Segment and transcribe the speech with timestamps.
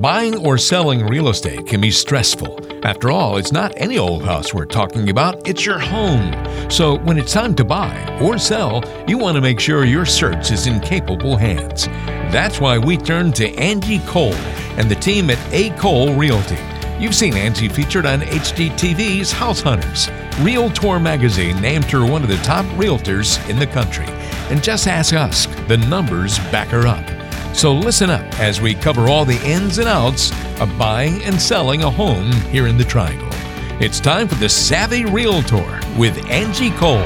[0.00, 2.86] Buying or selling real estate can be stressful.
[2.86, 6.32] After all, it's not any old house we're talking about, it's your home.
[6.70, 10.52] So when it's time to buy or sell, you want to make sure your search
[10.52, 11.86] is in capable hands.
[12.30, 14.34] That's why we turn to Angie Cole
[14.78, 15.70] and the team at A.
[15.70, 16.58] Cole Realty.
[17.00, 20.08] You've seen Angie featured on HGTV's House Hunters.
[20.38, 24.06] Realtor magazine named her one of the top realtors in the country.
[24.48, 27.17] And just ask us, the numbers back her up.
[27.58, 31.82] So listen up as we cover all the ins and outs of buying and selling
[31.82, 33.26] a home here in the Triangle.
[33.84, 37.02] It's time for the Savvy Realtor with Angie Cole.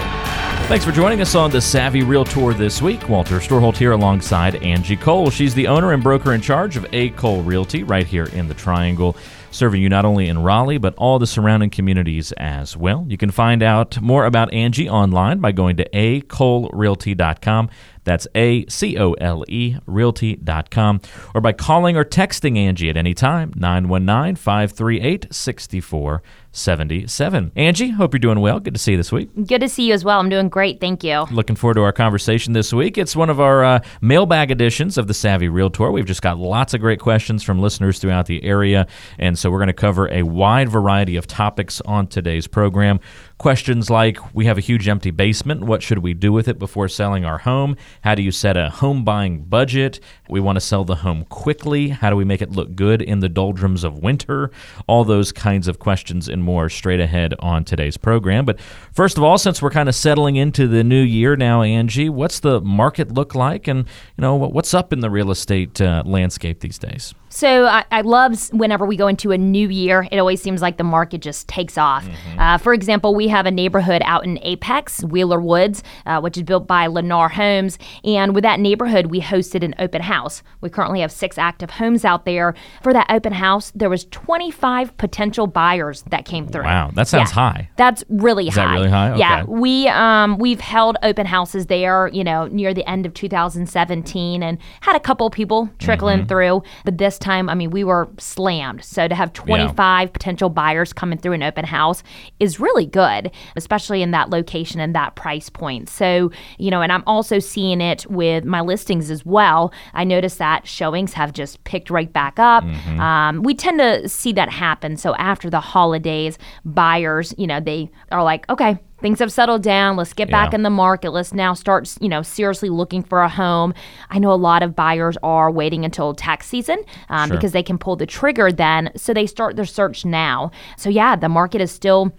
[0.68, 3.08] Thanks for joining us on the Savvy Realtor this week.
[3.08, 5.30] Walter Storholt here alongside Angie Cole.
[5.30, 7.08] She's the owner and broker in charge of A.
[7.10, 9.16] Cole Realty right here in the Triangle,
[9.50, 13.06] serving you not only in Raleigh, but all the surrounding communities as well.
[13.08, 17.70] You can find out more about Angie online by going to acolerealty.com.
[18.04, 21.00] That's A C O L E realty.com.
[21.34, 27.52] Or by calling or texting Angie at any time, 919 538 6477.
[27.56, 28.58] Angie, hope you're doing well.
[28.60, 29.30] Good to see you this week.
[29.46, 30.20] Good to see you as well.
[30.20, 30.80] I'm doing great.
[30.80, 31.24] Thank you.
[31.30, 32.98] Looking forward to our conversation this week.
[32.98, 35.90] It's one of our uh, mailbag editions of the Savvy Realtor.
[35.92, 38.86] We've just got lots of great questions from listeners throughout the area.
[39.18, 43.00] And so we're going to cover a wide variety of topics on today's program.
[43.42, 45.64] Questions like We have a huge empty basement.
[45.64, 47.76] What should we do with it before selling our home?
[48.02, 49.98] How do you set a home buying budget?
[50.32, 51.90] We want to sell the home quickly.
[51.90, 54.50] How do we make it look good in the doldrums of winter?
[54.86, 58.46] All those kinds of questions and more straight ahead on today's program.
[58.46, 58.58] But
[58.92, 62.40] first of all, since we're kind of settling into the new year now, Angie, what's
[62.40, 63.68] the market look like?
[63.68, 63.80] And,
[64.16, 67.14] you know, what's up in the real estate uh, landscape these days?
[67.34, 70.76] So I, I, love whenever we go into a new year, it always seems like
[70.76, 72.04] the market just takes off.
[72.04, 72.38] Mm-hmm.
[72.38, 76.42] Uh, for example, we have a neighborhood out in Apex, Wheeler Woods, uh, which is
[76.42, 77.78] built by Lennar Homes.
[78.04, 80.21] And with that neighborhood, we hosted an open house.
[80.60, 82.54] We currently have six active homes out there.
[82.82, 86.64] For that open house, there was 25 potential buyers that came through.
[86.64, 87.70] Wow, that sounds yeah, high.
[87.76, 88.66] That's really is high.
[88.66, 89.10] That really high?
[89.10, 89.18] Okay.
[89.18, 94.42] Yeah, we um, we've held open houses there, you know, near the end of 2017,
[94.42, 96.28] and had a couple people trickling mm-hmm.
[96.28, 96.62] through.
[96.84, 98.84] But this time, I mean, we were slammed.
[98.84, 100.10] So to have 25 yeah.
[100.12, 102.02] potential buyers coming through an open house
[102.40, 105.88] is really good, especially in that location and that price point.
[105.88, 109.72] So, you know, and I'm also seeing it with my listings as well.
[109.94, 112.64] I noticed that showings have just picked right back up.
[112.64, 113.00] Mm-hmm.
[113.00, 114.96] Um, we tend to see that happen.
[114.96, 119.96] So after the holidays, buyers, you know, they are like, okay, things have settled down.
[119.96, 120.44] Let's get yeah.
[120.44, 121.10] back in the market.
[121.10, 123.74] Let's now start, you know, seriously looking for a home.
[124.10, 126.78] I know a lot of buyers are waiting until tax season
[127.08, 127.36] um, sure.
[127.36, 128.90] because they can pull the trigger then.
[128.96, 130.50] So they start their search now.
[130.76, 132.12] So yeah, the market is still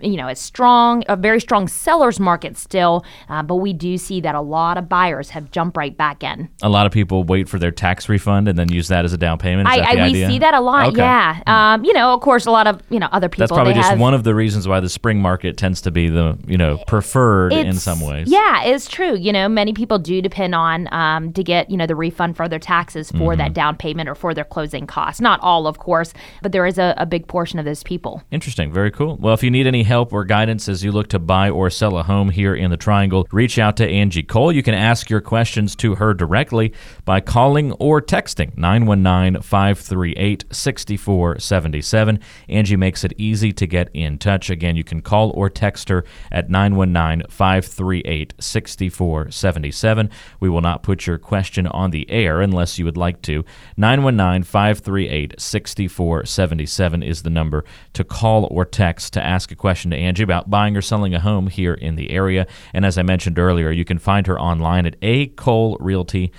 [0.00, 4.20] you know, it's strong, a very strong seller's market still, uh, but we do see
[4.22, 6.48] that a lot of buyers have jumped right back in.
[6.62, 9.18] A lot of people wait for their tax refund and then use that as a
[9.18, 9.68] down payment.
[9.68, 10.28] I, I we idea?
[10.28, 10.88] see that a lot.
[10.88, 11.02] Okay.
[11.02, 13.42] Yeah, um, you know, of course, a lot of you know other people.
[13.42, 16.08] That's probably just have, one of the reasons why the spring market tends to be
[16.08, 18.30] the you know preferred in some ways.
[18.30, 19.14] Yeah, it's true.
[19.14, 22.48] You know, many people do depend on um, to get you know the refund for
[22.48, 23.38] their taxes for mm-hmm.
[23.38, 25.20] that down payment or for their closing costs.
[25.20, 28.22] Not all, of course, but there is a, a big portion of those people.
[28.30, 28.72] Interesting.
[28.72, 29.16] Very cool.
[29.16, 31.68] Well, if you need any help or guidance guidance as you look to buy or
[31.68, 34.52] sell a home here in the Triangle, reach out to Angie Cole.
[34.52, 36.72] You can ask your questions to her directly
[37.04, 42.20] by calling or texting 919 538 6477.
[42.48, 44.50] Angie makes it easy to get in touch.
[44.50, 50.10] Again, you can call or text her at 919 538 6477.
[50.38, 53.44] We will not put your question on the air unless you would like to.
[53.76, 59.96] 919 538 6477 is the number to call or text to ask a question to
[59.96, 62.46] Angie about about buying or selling a home here in the area.
[62.72, 66.30] And as I mentioned earlier, you can find her online at acolerealty.com.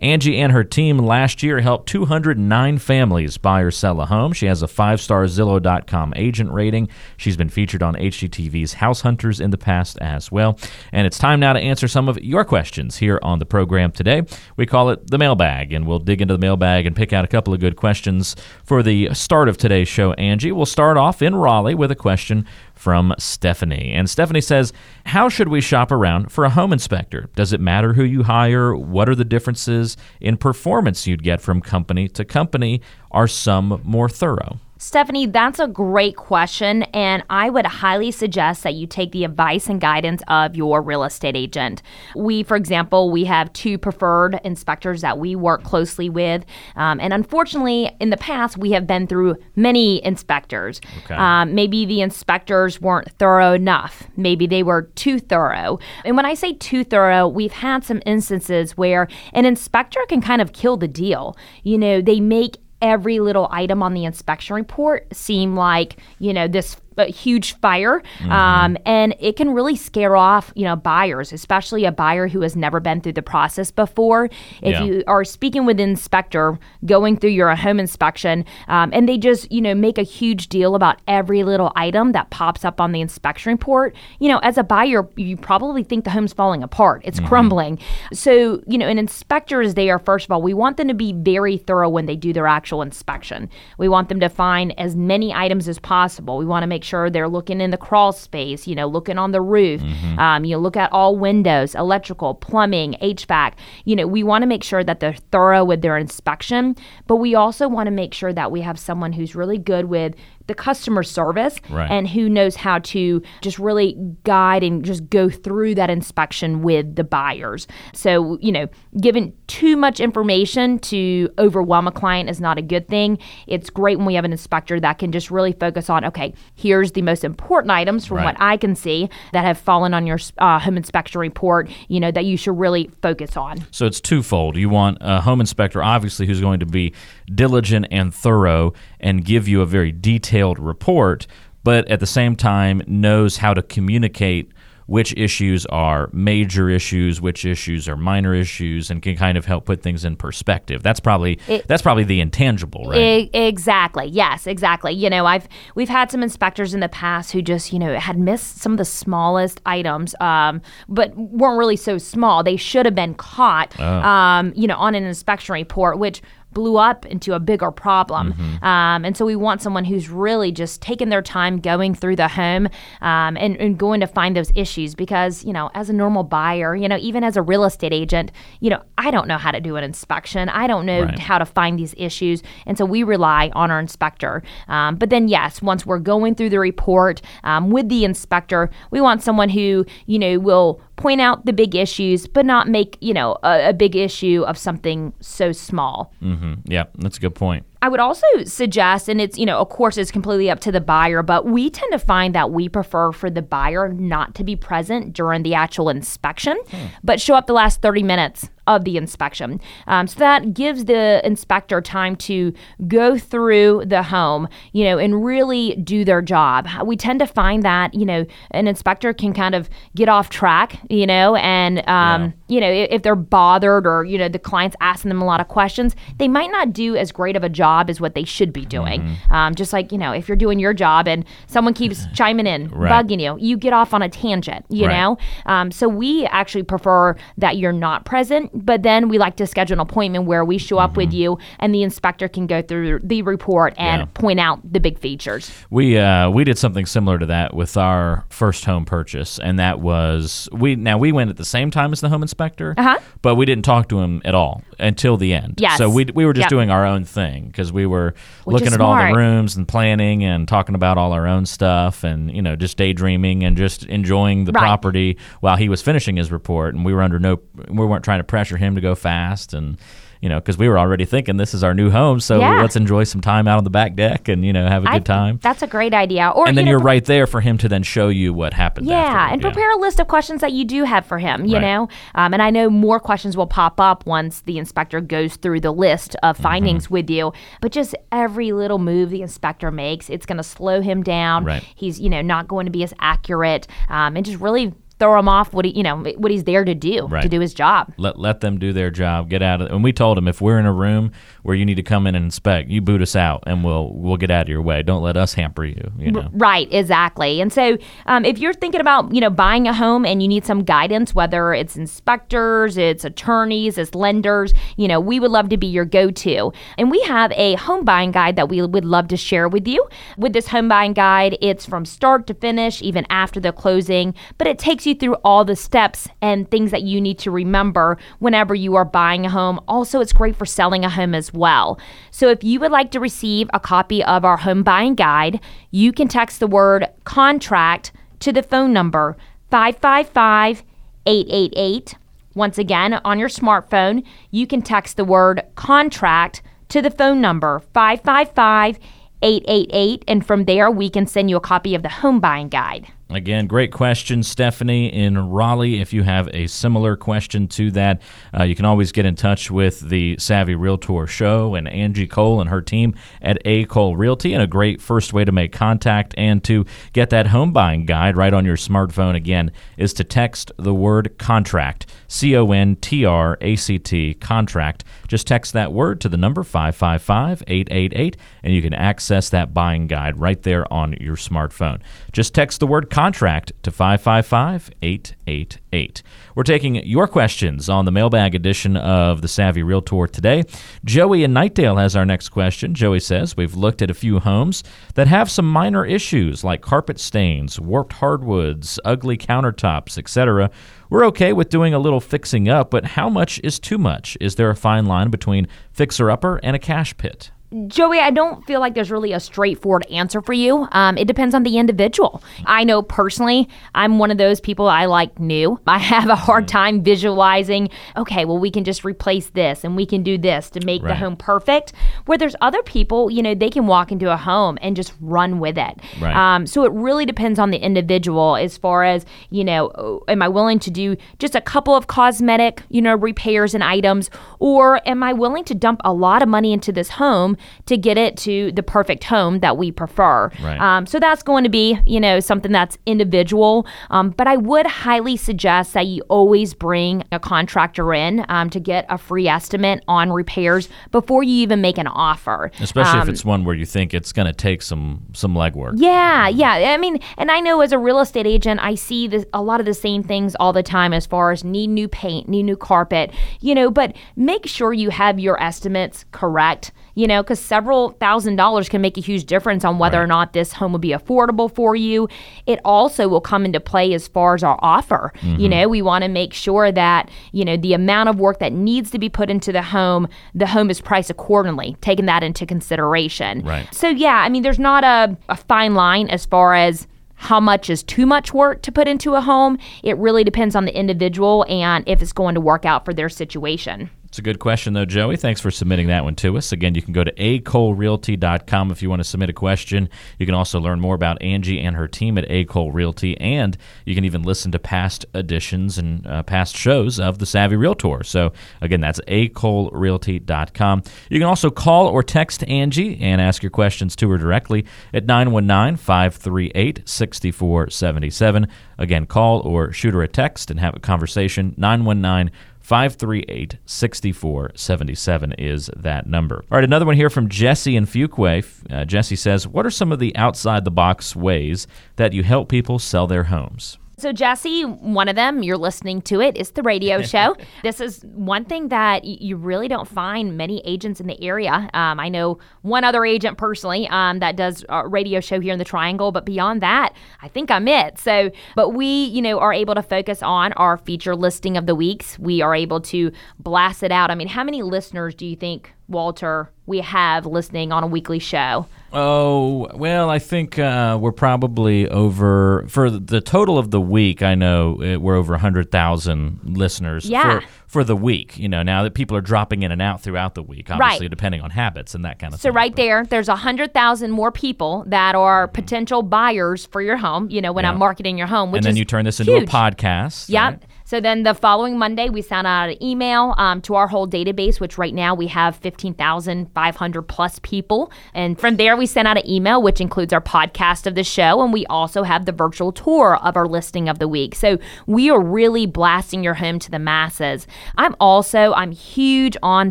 [0.00, 4.32] Angie and her team last year helped 209 families buy or sell a home.
[4.32, 6.88] She has a five star Zillow.com agent rating.
[7.16, 10.58] She's been featured on HGTV's House Hunters in the past as well.
[10.92, 14.22] And it's time now to answer some of your questions here on the program today.
[14.56, 17.28] We call it the mailbag, and we'll dig into the mailbag and pick out a
[17.28, 20.52] couple of good questions for the start of today's show, Angie.
[20.52, 22.46] We'll start off in Raleigh with a question
[22.80, 23.92] from Stephanie.
[23.92, 24.72] And Stephanie says,
[25.04, 27.28] How should we shop around for a home inspector?
[27.36, 28.74] Does it matter who you hire?
[28.74, 32.80] What are the differences in performance you'd get from company to company?
[33.10, 34.60] Are some more thorough?
[34.82, 36.84] Stephanie, that's a great question.
[36.94, 41.04] And I would highly suggest that you take the advice and guidance of your real
[41.04, 41.82] estate agent.
[42.16, 46.46] We, for example, we have two preferred inspectors that we work closely with.
[46.76, 50.80] Um, and unfortunately, in the past, we have been through many inspectors.
[51.04, 51.14] Okay.
[51.14, 54.04] Um, maybe the inspectors weren't thorough enough.
[54.16, 55.78] Maybe they were too thorough.
[56.06, 60.40] And when I say too thorough, we've had some instances where an inspector can kind
[60.40, 61.36] of kill the deal.
[61.64, 66.48] You know, they make every little item on the inspection report seem like, you know,
[66.48, 68.32] this a huge fire, Mm-hmm.
[68.32, 72.56] um, and it can really scare off you know buyers, especially a buyer who has
[72.56, 74.26] never been through the process before.
[74.62, 74.84] If Yeah.
[74.84, 79.50] you are speaking with an inspector, going through your home inspection, um, and they just
[79.52, 83.00] you know make a huge deal about every little item that pops up on the
[83.00, 87.20] inspection report, you know, as a buyer, you probably think the home's falling apart, it's
[87.20, 87.78] crumbling.
[88.12, 89.98] So you know, an inspector is there.
[89.98, 92.82] First of all, we want them to be very thorough when they do their actual
[92.82, 93.48] inspection.
[93.78, 96.38] We want them to find as many items as possible.
[96.38, 99.30] We want to make sure they're looking in the crawl space, you know, looking on
[99.32, 99.80] the roof.
[100.18, 103.52] Um, you know, look at all windows, electrical, plumbing, HVAC.
[103.84, 106.76] You know, we want to make sure that they're thorough with their inspection,
[107.06, 110.14] but we also want to make sure that we have someone who's really good with
[110.50, 111.90] the customer service Right.
[111.90, 116.96] and who knows how to just really guide and just go through that inspection with
[116.96, 117.66] the buyers.
[117.92, 118.66] So, you know,
[119.00, 123.18] giving too much information to overwhelm a client is not a good thing.
[123.46, 126.92] It's great when we have an inspector that can just really focus on, okay, here's
[126.92, 128.24] the most important items from Right.
[128.26, 132.10] what I can see that have fallen on your uh, home inspection report, you know,
[132.10, 133.64] that you should really focus on.
[133.70, 134.56] So it's twofold.
[134.56, 136.92] You want a home inspector, obviously, who's going to be
[137.34, 141.26] diligent and thorough and give you a very detailed report,
[141.64, 144.50] but at the same time knows how to communicate
[144.86, 149.64] which issues are major issues, which issues are minor issues, and can kind of help
[149.64, 150.82] put things in perspective.
[150.82, 152.98] That's probably It- that's probably the intangible, right?
[152.98, 154.06] E- exactly.
[154.06, 154.92] Yes, exactly.
[154.92, 155.46] You know, I've
[155.76, 158.78] we've had some inspectors in the past who just you know had missed some of
[158.78, 162.42] the smallest items, um, but weren't really so small.
[162.42, 166.20] They should have been caught, um, you know, on an inspection report, which
[166.52, 168.32] blew up into a bigger problem.
[168.62, 172.28] Um, and so we want someone who's really just taking their time going through the
[172.28, 172.68] home
[173.00, 176.74] um, and, and going to find those issues because, you know, as a normal buyer,
[176.74, 179.60] you know, even as a real estate agent, you know, I don't know how to
[179.60, 180.48] do an inspection.
[180.48, 181.18] I don't know Right.
[181.18, 182.42] how to find these issues.
[182.66, 184.42] And so we rely on our inspector.
[184.68, 189.00] Um, but then, yes, once we're going through the report um, with the inspector, we
[189.00, 193.14] want someone who, you know, will point out the big issues, but not make, you
[193.14, 196.12] know, a, a big issue of something so small.
[196.40, 197.66] Hmm Yeah, that's a good point.
[197.82, 200.82] I would also suggest, and it's, you know, of course, it's completely up to the
[200.82, 204.54] buyer, but we tend to find that we prefer for the buyer not to be
[204.54, 206.58] present during the actual inspection,
[207.02, 209.60] but show up the last 30 minutes of the inspection.
[209.86, 212.52] Um, so that gives the inspector time to
[212.86, 216.68] go through the home, you know, and really do their job.
[216.84, 220.78] We tend to find that, you know, an inspector can kind of get off track,
[220.88, 225.08] you know, and, um, you know, if they're bothered or, you know, the client's asking
[225.08, 228.00] them a lot of questions, they might not do as great of a job as
[228.00, 229.02] what they should be doing.
[229.02, 229.32] Mm-hmm.
[229.32, 232.68] Um, just like, you know, if you're doing your job and someone keeps chiming in,
[232.68, 232.90] Right.
[233.06, 234.96] bugging you, you get off on a tangent, you Right.
[234.98, 235.18] know?
[235.46, 239.74] Um, so we actually prefer that you're not present, but then we like to schedule
[239.74, 243.22] an appointment where we show up with you and the inspector can go through the
[243.22, 244.00] report and Mm-hmm.
[244.00, 244.20] Yeah.
[244.20, 245.50] point out the big features.
[245.68, 249.80] We uh, we did something similar to that with our first home purchase, and that
[249.80, 250.76] was we.
[250.76, 252.98] Now we went at the same time as the home inspector, Uh-huh.
[253.20, 255.54] but we didn't talk to him at all until the end.
[255.58, 255.76] Yes.
[255.78, 256.50] So we we were just Yep.
[256.50, 258.14] doing our own thing because we were
[258.44, 262.04] Which looking at all the rooms and planning and talking about all our own stuff
[262.04, 264.62] and you know just daydreaming and just enjoying the Right.
[264.62, 268.20] property while he was finishing his report, and we were under no we weren't trying
[268.20, 269.78] to pressure him to go fast and.
[270.20, 272.60] You know, because we were already thinking this is our new home, so Yeah.
[272.60, 274.94] let's enjoy some time out on the back deck and you know have a good
[274.96, 276.28] I- time That's a great idea.
[276.28, 278.52] Or and then you know, you're right there for him to then show you what
[278.52, 278.86] happened.
[278.86, 281.62] Yeah, and prepare a list of questions that you do have for him, you Right.
[281.62, 281.88] know?
[282.14, 285.72] Um, and I know more questions will pop up once the inspector goes through the
[285.72, 286.42] list of Mm-hmm.
[286.42, 287.32] findings with you.
[287.62, 291.44] But just every little move the inspector makes, it's going to slow him down.
[291.44, 291.64] Right.
[291.74, 295.28] He's, you know, not going to be as accurate um, and just really throw him
[295.28, 297.22] off what he, you know, what he's there to do, Right.
[297.22, 297.92] to do his job.
[297.96, 299.28] Let let them do their job.
[299.28, 299.66] Get out of.
[299.68, 299.72] it.
[299.72, 301.10] And we told him if we're in a room
[301.42, 304.16] where you need to come in and inspect, you boot us out, and we'll we'll
[304.18, 304.82] get out of your way.
[304.82, 305.90] Don't let us hamper you.
[305.98, 306.28] You know.
[306.32, 307.40] Right, exactly.
[307.40, 310.44] And so, um, if you're thinking about you know buying a home and you need
[310.44, 315.56] some guidance, whether it's inspectors, it's attorneys, it's lenders, you know, we would love to
[315.56, 316.52] be your go-to.
[316.76, 319.86] And we have a home buying guide that we would love to share with you.
[320.18, 324.46] With this home buying guide, it's from start to finish, even after the closing, but
[324.46, 327.96] it takes you you through all the steps and things that you need to remember
[328.18, 329.60] whenever you are buying a home.
[329.66, 331.78] Also, it's great for selling a home as well.
[332.10, 335.92] So, if you would like to receive a copy of our home buying guide, you
[335.92, 339.16] can text the word contract to the phone number
[339.50, 340.62] 555
[341.06, 341.94] 888.
[342.34, 347.60] Once again, on your smartphone, you can text the word contract to the phone number
[347.74, 348.78] 555
[349.22, 352.86] 888, and from there, we can send you a copy of the home buying guide.
[353.12, 355.80] Again, great question, Stephanie in Raleigh.
[355.80, 358.02] If you have a similar question to that,
[358.38, 362.40] uh, you can always get in touch with the Savvy Realtor Show and Angie Cole
[362.40, 364.32] and her team at A Cole Realty.
[364.32, 368.16] And a great first way to make contact and to get that home buying guide
[368.16, 373.04] right on your smartphone again is to text the word contract, C O N T
[373.04, 374.84] R A C T, contract.
[375.10, 379.88] Just text that word to the number 555 888, and you can access that buying
[379.88, 381.80] guide right there on your smartphone.
[382.12, 386.02] Just text the word contract to 555 888.
[386.34, 390.44] We're taking your questions on the mailbag edition of the Savvy Realtor today.
[390.84, 392.74] Joey in Knightdale has our next question.
[392.74, 394.62] Joey says, We've looked at a few homes
[394.94, 400.50] that have some minor issues like carpet stains, warped hardwoods, ugly countertops, etc.
[400.88, 404.16] We're okay with doing a little fixing up, but how much is too much?
[404.20, 407.32] Is there a fine line between fixer upper and a cash pit?
[407.66, 410.68] Joey, I don't feel like there's really a straightforward answer for you.
[410.70, 412.22] Um, it depends on the individual.
[412.46, 415.58] I know personally, I'm one of those people I like new.
[415.66, 416.56] I have a hard mm-hmm.
[416.56, 420.64] time visualizing, okay, well, we can just replace this and we can do this to
[420.64, 420.90] make right.
[420.90, 421.72] the home perfect.
[422.06, 425.40] Where there's other people, you know, they can walk into a home and just run
[425.40, 425.80] with it.
[426.00, 426.14] Right.
[426.14, 430.22] Um, so it really depends on the individual as far as, you know, oh, am
[430.22, 434.86] I willing to do just a couple of cosmetic, you know, repairs and items, or
[434.88, 437.36] am I willing to dump a lot of money into this home?
[437.66, 440.30] To get it to the perfect home that we prefer.
[440.42, 440.60] Right.
[440.60, 443.66] Um, so that's going to be, you know, something that's individual.
[443.90, 448.60] Um, but I would highly suggest that you always bring a contractor in um, to
[448.60, 452.50] get a free estimate on repairs before you even make an offer.
[452.60, 455.74] Especially if um, it's one where you think it's going to take some some legwork.
[455.76, 456.72] Yeah, yeah.
[456.72, 459.60] I mean, and I know as a real estate agent, I see this, a lot
[459.60, 462.56] of the same things all the time as far as need new paint, need new
[462.56, 463.70] carpet, you know.
[463.70, 468.82] But make sure you have your estimates correct you know, because several thousand dollars can
[468.82, 470.04] make a huge difference on whether right.
[470.04, 472.06] or not this home will be affordable for you.
[472.44, 475.10] It also will come into play as far as our offer.
[475.20, 475.40] Mm-hmm.
[475.40, 478.52] You know, we want to make sure that, you know, the amount of work that
[478.52, 482.44] needs to be put into the home, the home is priced accordingly, taking that into
[482.44, 483.46] consideration.
[483.46, 483.66] Right.
[483.74, 487.70] So, yeah, I mean, there's not a, a fine line as far as how much
[487.70, 489.56] is too much work to put into a home.
[489.82, 493.08] It really depends on the individual and if it's going to work out for their
[493.08, 493.88] situation.
[494.20, 495.16] A good question, though, Joey.
[495.16, 496.52] Thanks for submitting that one to us.
[496.52, 499.88] Again, you can go to acolerealty.com if you want to submit a question.
[500.18, 503.94] You can also learn more about Angie and her team at Acole Realty, and you
[503.94, 508.04] can even listen to past editions and uh, past shows of the Savvy Realtor.
[508.04, 510.82] So, again, that's acolerealty.com.
[511.08, 515.06] You can also call or text Angie and ask your questions to her directly at
[515.06, 518.48] 919 538 6477.
[518.76, 521.54] Again, call or shoot her a text and have a conversation.
[521.56, 522.30] 919
[522.70, 526.44] 538 6477 is that number.
[526.52, 528.44] All right, another one here from Jesse in Fuquay.
[528.72, 532.48] Uh, Jesse says, What are some of the outside the box ways that you help
[532.48, 533.76] people sell their homes?
[534.00, 537.36] So, Jesse, one of them, you're listening to it, is the radio show.
[537.62, 541.68] this is one thing that you really don't find many agents in the area.
[541.74, 545.58] Um, I know one other agent personally um, that does a radio show here in
[545.58, 547.98] the Triangle, but beyond that, I think I'm it.
[547.98, 551.74] So, but we, you know, are able to focus on our feature listing of the
[551.74, 552.18] weeks.
[552.18, 554.10] We are able to blast it out.
[554.10, 558.18] I mean, how many listeners do you think Walter, we have listening on a weekly
[558.18, 558.66] show?
[558.92, 564.34] Oh, well, I think uh, we're probably over, for the total of the week, I
[564.34, 567.40] know it, we're over 100,000 listeners yeah.
[567.40, 568.36] for, for the week.
[568.36, 571.10] You know, now that people are dropping in and out throughout the week, obviously, right.
[571.10, 572.52] depending on habits and that kind of so thing.
[572.52, 575.54] So, right there, there's 100,000 more people that are mm-hmm.
[575.54, 577.70] potential buyers for your home, you know, when yeah.
[577.70, 578.52] I'm marketing your home.
[578.54, 580.28] and then you turn this into a podcast.
[580.28, 580.42] Yep.
[580.42, 580.62] Right?
[580.90, 584.58] So then the following Monday, we sent out an email um, to our whole database,
[584.58, 587.92] which right now we have 15,500 plus people.
[588.12, 591.44] And from there, we sent out an email, which includes our podcast of the show.
[591.44, 594.34] And we also have the virtual tour of our listing of the week.
[594.34, 597.46] So we are really blasting your home to the masses.
[597.78, 599.70] I'm also, I'm huge on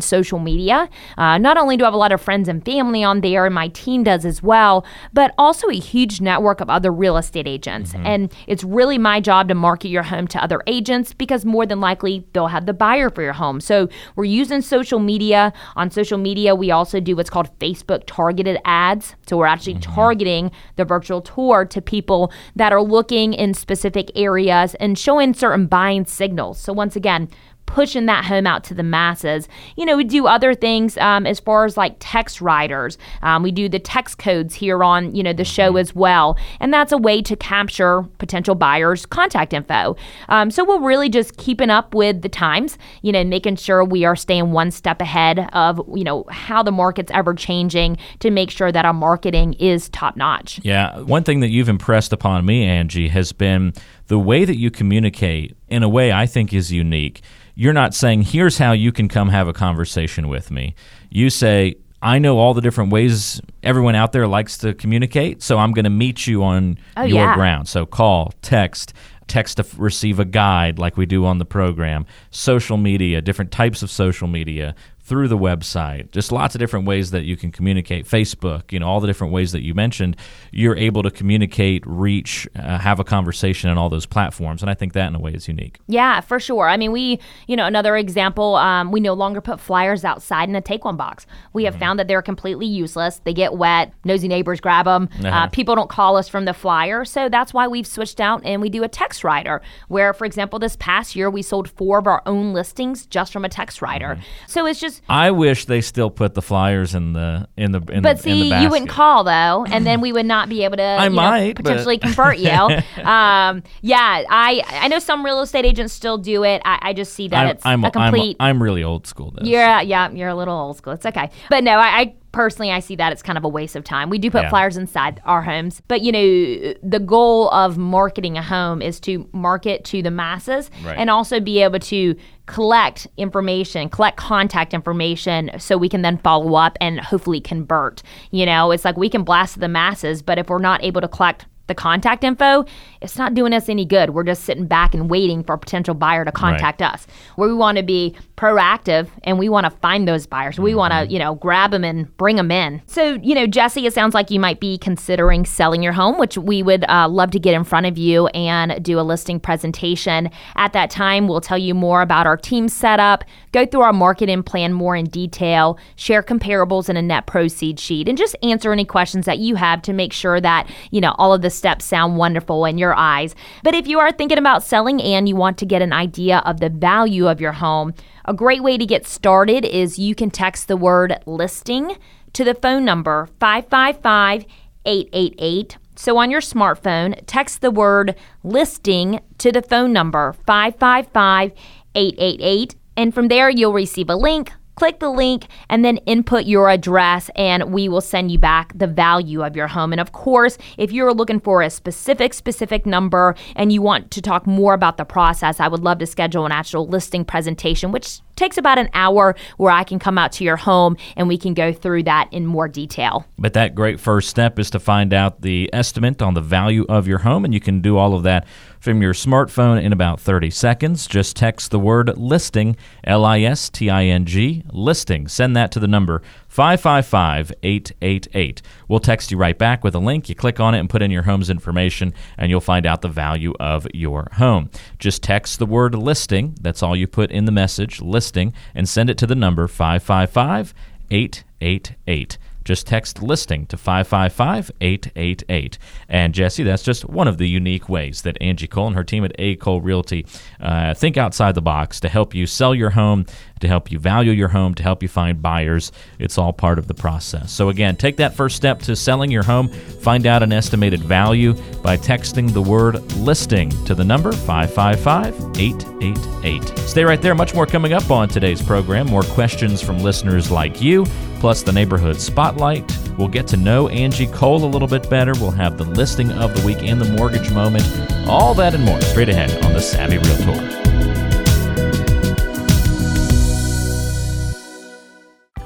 [0.00, 0.88] social media.
[1.18, 3.54] Uh, not only do I have a lot of friends and family on there, and
[3.54, 7.92] my team does as well, but also a huge network of other real estate agents.
[7.92, 8.06] Mm-hmm.
[8.06, 11.66] And it's really my job to market your home to other agents agents because more
[11.66, 13.60] than likely they'll have the buyer for your home.
[13.60, 15.52] So we're using social media.
[15.76, 19.16] On social media, we also do what's called Facebook targeted ads.
[19.26, 19.94] So we're actually mm-hmm.
[19.94, 25.66] targeting the virtual tour to people that are looking in specific areas and showing certain
[25.66, 26.58] buying signals.
[26.58, 27.28] So once again,
[27.70, 29.48] pushing that home out to the masses.
[29.76, 32.98] You know, we do other things um, as far as like text writers.
[33.22, 36.36] Um, we do the text codes here on, you know, the show as well.
[36.58, 39.96] And that's a way to capture potential buyers' contact info.
[40.28, 44.04] Um, so we're really just keeping up with the times, you know, making sure we
[44.04, 48.50] are staying one step ahead of, you know, how the market's ever changing to make
[48.50, 50.60] sure that our marketing is top notch.
[50.64, 50.98] Yeah.
[51.00, 53.72] One thing that you've impressed upon me, Angie, has been
[54.08, 57.22] the way that you communicate in a way I think is unique
[57.60, 60.74] you're not saying, here's how you can come have a conversation with me.
[61.10, 65.58] You say, I know all the different ways everyone out there likes to communicate, so
[65.58, 67.34] I'm going to meet you on oh, your yeah.
[67.34, 67.68] ground.
[67.68, 68.94] So call, text,
[69.26, 73.82] text to receive a guide like we do on the program, social media, different types
[73.82, 74.74] of social media,
[75.10, 78.06] through the website, just lots of different ways that you can communicate.
[78.06, 80.16] Facebook, you know, all the different ways that you mentioned,
[80.52, 84.62] you're able to communicate, reach, uh, have a conversation on all those platforms.
[84.62, 85.80] And I think that in a way is unique.
[85.88, 86.68] Yeah, for sure.
[86.68, 90.54] I mean, we, you know, another example, um, we no longer put flyers outside in
[90.54, 91.26] a take one box.
[91.54, 91.80] We have mm-hmm.
[91.80, 93.20] found that they're completely useless.
[93.24, 95.08] They get wet, nosy neighbors grab them.
[95.18, 95.36] Uh, uh-huh.
[95.38, 97.04] Uh, people don't call us from the flyer.
[97.04, 100.60] So that's why we've switched out and we do a text writer, where, for example,
[100.60, 104.14] this past year we sold four of our own listings just from a text writer.
[104.14, 104.46] Mm-hmm.
[104.46, 107.96] So it's just I wish they still put the flyers in the in the in
[107.96, 108.00] the.
[108.00, 110.82] but the, see, you wouldn't call though, and then we would not be able to.
[110.82, 112.50] I might know, potentially convert you.
[113.04, 116.62] um, yeah, I I know some real estate agents still do it.
[116.64, 118.36] I, I just see that I'm, it's I'm, a complete.
[118.40, 119.32] I'm, I'm really old school.
[119.32, 120.92] Though, yeah, yeah, you're a little old school.
[120.92, 123.74] It's okay, but no, I, I personally i see that it's kind of a waste
[123.74, 124.50] of time we do put yeah.
[124.50, 129.28] flyers inside our homes but you know the goal of marketing a home is to
[129.32, 130.96] market to the masses right.
[130.96, 132.14] and also be able to
[132.50, 138.02] collect information collect contact information so we can then follow up and hopefully convert
[138.32, 141.08] you know it's like we can blast the masses but if we're not able to
[141.08, 142.64] collect the contact info,
[143.00, 144.10] it's not doing us any good.
[144.10, 146.92] We're just sitting back and waiting for a potential buyer to contact right.
[146.94, 147.06] us.
[147.36, 150.58] Where we want to be proactive and we want to find those buyers.
[150.58, 150.78] We mm-hmm.
[150.78, 152.80] want to, you know, grab them and bring them in.
[152.86, 156.38] So, you know, Jesse, it sounds like you might be considering selling your home, which
[156.38, 160.30] we would uh, love to get in front of you and do a listing presentation.
[160.56, 164.42] At that time, we'll tell you more about our team setup, go through our marketing
[164.42, 168.86] plan more in detail, share comparables and a net proceed sheet, and just answer any
[168.86, 172.16] questions that you have to make sure that, you know, all of the steps sound
[172.16, 173.34] wonderful in your eyes.
[173.62, 176.60] But if you are thinking about selling and you want to get an idea of
[176.60, 177.92] the value of your home,
[178.30, 181.96] a great way to get started is you can text the word listing
[182.32, 184.46] to the phone number 555
[184.84, 185.76] 888.
[185.96, 188.14] So on your smartphone, text the word
[188.44, 191.50] listing to the phone number 555
[191.96, 192.76] 888.
[192.96, 197.28] And from there, you'll receive a link click the link and then input your address
[197.36, 199.92] and we will send you back the value of your home.
[199.92, 204.22] And of course, if you're looking for a specific specific number and you want to
[204.22, 208.22] talk more about the process, I would love to schedule an actual listing presentation which
[208.36, 211.52] takes about an hour where I can come out to your home and we can
[211.52, 213.26] go through that in more detail.
[213.38, 217.06] But that great first step is to find out the estimate on the value of
[217.06, 218.46] your home and you can do all of that
[218.80, 221.06] from your smartphone in about 30 seconds.
[221.06, 225.28] Just text the word listing, L I S T I N G, listing.
[225.28, 228.62] Send that to the number 555 888.
[228.88, 230.28] We'll text you right back with a link.
[230.28, 233.08] You click on it and put in your home's information, and you'll find out the
[233.08, 234.70] value of your home.
[234.98, 236.56] Just text the word listing.
[236.60, 240.74] That's all you put in the message, listing, and send it to the number 555
[241.10, 242.38] 888.
[242.64, 245.78] Just text listing to 555 888.
[246.08, 249.24] And Jesse, that's just one of the unique ways that Angie Cole and her team
[249.24, 249.56] at A.
[249.56, 250.26] Cole Realty
[250.60, 253.26] uh, think outside the box to help you sell your home,
[253.60, 255.92] to help you value your home, to help you find buyers.
[256.18, 257.52] It's all part of the process.
[257.52, 259.68] So, again, take that first step to selling your home.
[259.68, 266.78] Find out an estimated value by texting the word listing to the number 555 888.
[266.78, 267.34] Stay right there.
[267.34, 269.06] Much more coming up on today's program.
[269.06, 271.06] More questions from listeners like you
[271.40, 272.84] plus the neighborhood spotlight.
[273.18, 275.32] We'll get to know Angie Cole a little bit better.
[275.40, 277.84] We'll have the listing of the week and the mortgage moment.
[278.28, 280.79] All that and more straight ahead on the Savvy Realtor.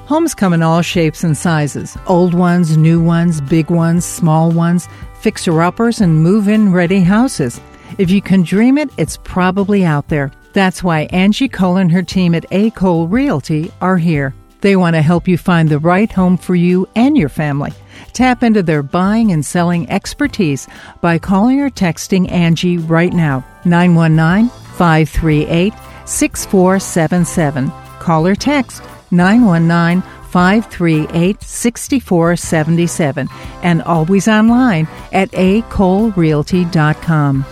[0.05, 4.87] Homes come in all shapes and sizes old ones, new ones, big ones, small ones,
[5.15, 7.59] fixer uppers, and move in ready houses.
[7.97, 10.31] If you can dream it, it's probably out there.
[10.53, 12.69] That's why Angie Cole and her team at A.
[12.71, 14.35] Cole Realty are here.
[14.61, 17.73] They want to help you find the right home for you and your family.
[18.13, 20.67] Tap into their buying and selling expertise
[21.01, 25.73] by calling or texting Angie right now, 919 538
[26.05, 27.71] 6477.
[27.99, 33.29] Call or text 919 538 6477
[33.63, 37.45] and always online at acolerealty.com.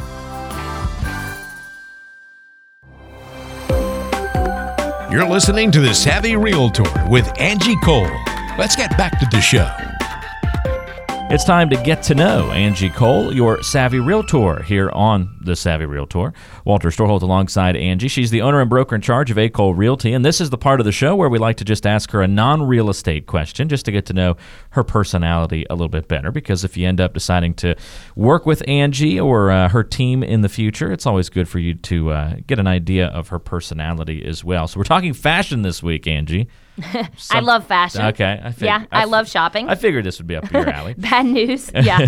[5.14, 8.10] You're listening to The Savvy Realtor with Angie Cole.
[8.58, 9.72] Let's get back to the show.
[11.34, 15.88] It's time to get to know Angie Cole, your Savvy Realtor, here on the Savvy
[15.88, 16.32] Realtor.
[16.64, 18.08] Walter Storholt alongside Angie.
[18.08, 19.50] She's the owner and broker in charge of A.
[19.50, 21.88] Cole Realty, and this is the part of the show where we like to just
[21.88, 24.38] ask her a non-real estate question, just to get to know
[24.70, 26.32] her personality a little bit better.
[26.32, 27.76] Because if you end up deciding to
[28.16, 31.74] work with Angie or uh, her team in the future, it's always good for you
[31.74, 34.68] to uh, get an idea of her personality as well.
[34.68, 36.48] So we're talking fashion this week, Angie.
[37.32, 38.02] I love fashion.
[38.02, 39.70] Okay, I fig- Yeah, I f- love shopping.
[39.70, 40.94] I figured this would be up your alley.
[40.98, 41.72] Bad news.
[41.84, 42.08] Yeah.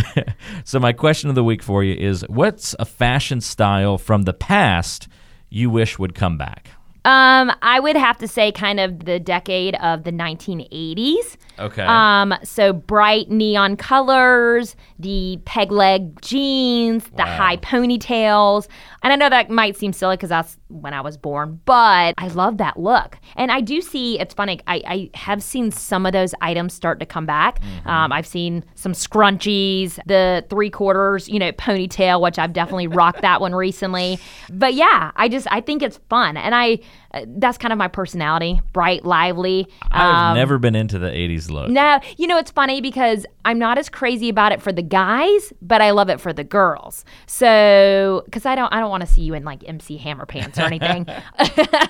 [0.63, 4.33] so my question of the week for you is what's a fashion style from the
[4.33, 5.07] past
[5.49, 6.69] you wish would come back?
[7.03, 11.35] Um, I would have to say kind of the decade of the 1980s.
[11.59, 11.83] Okay.
[11.83, 17.37] Um, so bright neon colors, the peg leg jeans, the Wow.
[17.37, 18.67] high ponytails.
[19.03, 22.27] And I know that might seem silly because that's when I was born, but I
[22.29, 23.17] love that look.
[23.35, 26.99] And I do see, it's funny, I, I have seen some of those items start
[27.01, 27.59] to come back.
[27.85, 33.21] Um, I've seen some scrunchies, the three quarters, you know, ponytail, which I've definitely rocked
[33.21, 34.19] that one recently.
[34.51, 36.35] But yeah, I just, I think it's fun.
[36.37, 36.79] And I,
[37.13, 39.67] uh, that's kind of my personality bright, lively.
[39.91, 41.69] I've Um, never been into the 80s look.
[41.69, 45.53] no, you know it's funny because I'm not as crazy about it for the guys,
[45.61, 47.05] but I love it for the girls.
[47.27, 50.57] So, because I don't, I don't want to see you in like MC Hammer pants
[50.57, 51.05] or anything.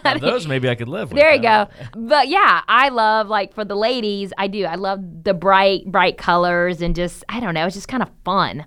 [0.03, 1.17] Now, those maybe I could live with.
[1.19, 1.67] there you go.
[1.95, 4.65] But yeah, I love like for the ladies, I do.
[4.65, 8.09] I love the bright, bright colors and just, I don't know, it's just kind of
[8.23, 8.65] fun.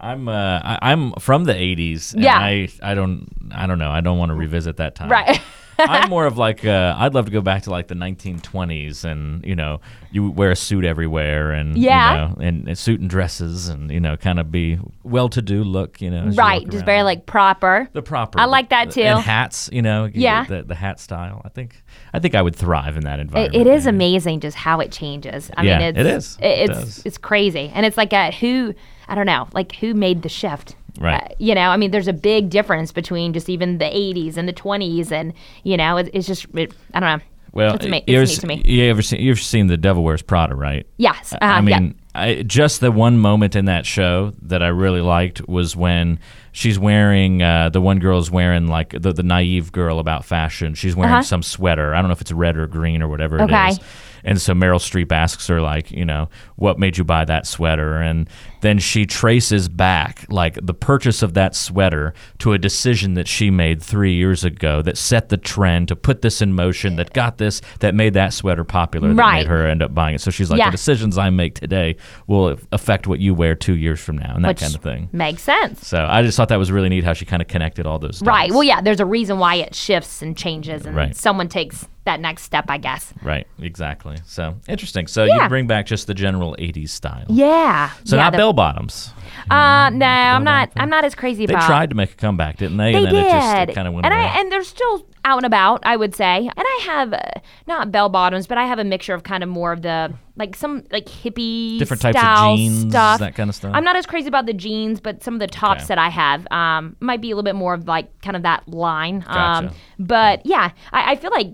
[0.00, 2.14] I'm uh, I, I'm from the 80s.
[2.14, 2.36] And Yeah.
[2.38, 3.90] I I don't I don't know.
[3.90, 5.10] I don't want to revisit that time.
[5.10, 5.40] Right.
[5.88, 9.44] I'm more of like uh, I'd love to go back to like the 1920s and
[9.44, 12.12] you know you wear a suit everywhere and Yeah.
[12.12, 16.00] you know, and, and suit and dresses and you know kind of be well-to-do look
[16.00, 16.68] you know as you right.
[16.68, 17.88] Just very like proper.
[17.92, 18.38] the proper.
[18.40, 19.02] I like that, too.
[19.02, 20.44] And hats, you know, Yeah.
[20.44, 21.42] the, the hat style.
[21.44, 23.54] I think I think I would thrive in that It, environment.
[23.56, 23.96] it is maybe.
[23.96, 25.50] amazing just how it changes.
[25.56, 26.36] I Yeah, mean, it's, it is.
[26.40, 27.02] it- It it's does.
[27.06, 28.74] it's crazy, and it's like a who
[29.08, 30.76] I don't know, like who made the shift.
[31.00, 31.22] Right.
[31.22, 34.48] Uh, you know, I mean, there's a big difference between just even the 80s and
[34.48, 35.32] the 20s, and
[35.64, 37.24] you know, it, it's just it, I don't know.
[37.52, 38.62] Well, it's, ama- ever, it's to me.
[38.64, 40.86] you ever seen you've seen the Devil Wears Prada, right?
[40.96, 41.32] Yes.
[41.34, 41.60] Uh, I yeah.
[41.60, 46.18] mean, I, just the one moment in that show that I really liked was when
[46.50, 50.74] she's wearing uh, the one girl's wearing like the, the naive girl about fashion.
[50.74, 51.22] She's wearing Uh-huh.
[51.22, 51.94] some sweater.
[51.94, 53.68] I don't know if it's red or green or whatever Okay.
[53.68, 53.80] it is.
[54.24, 57.98] And so Meryl Streep asks her like, you know, what made you buy that sweater?
[58.00, 58.28] And
[58.64, 63.50] then she traces back like the purchase of that sweater to a decision that she
[63.50, 67.38] made three years ago that set the trend to put this in motion, that got
[67.38, 69.38] this, that made that sweater popular, that Right.
[69.40, 70.20] made her end up buying it.
[70.22, 70.66] So she's like, Yeah.
[70.66, 71.96] the decisions I make today
[72.26, 75.08] will affect what you wear two years from now, and that Which kind of thing.
[75.12, 75.86] makes sense.
[75.86, 78.22] So I just thought that was really neat how she kind of connected all those.
[78.22, 78.46] Right.
[78.46, 78.54] dots.
[78.54, 81.14] Well, yeah, there's a reason why it shifts and changes, and Right.
[81.14, 83.14] someone takes that next step, I guess.
[83.22, 83.46] Right.
[83.62, 84.16] Exactly.
[84.26, 85.06] So interesting.
[85.06, 85.42] So Yeah.
[85.44, 87.24] you bring back just the general '80s style.
[87.30, 87.88] Yeah.
[88.04, 89.12] So yeah, not the- bell bottoms.
[89.50, 90.70] Uh, no, I'm not.
[90.76, 91.66] I'm not as crazy They about.
[91.66, 92.92] tried to make a comeback, didn't they?
[92.92, 93.30] They and then did, it
[93.66, 94.22] just kind of went and away.
[94.24, 95.80] I and they're still out and about.
[95.84, 97.18] I would say, and I have uh,
[97.66, 100.56] not bell bottoms, but I have a mixture of kind of more of the like
[100.56, 103.20] some like hippie Different types of jeans, stuff.
[103.20, 103.72] that kind of stuff?
[103.74, 105.88] I'm not as crazy about the jeans, but some of the tops Okay.
[105.88, 108.66] that I have um, might be a little bit more of like kind of that
[108.68, 109.16] line.
[109.26, 109.74] Um, Gotcha.
[109.98, 111.48] but yeah, I, I feel like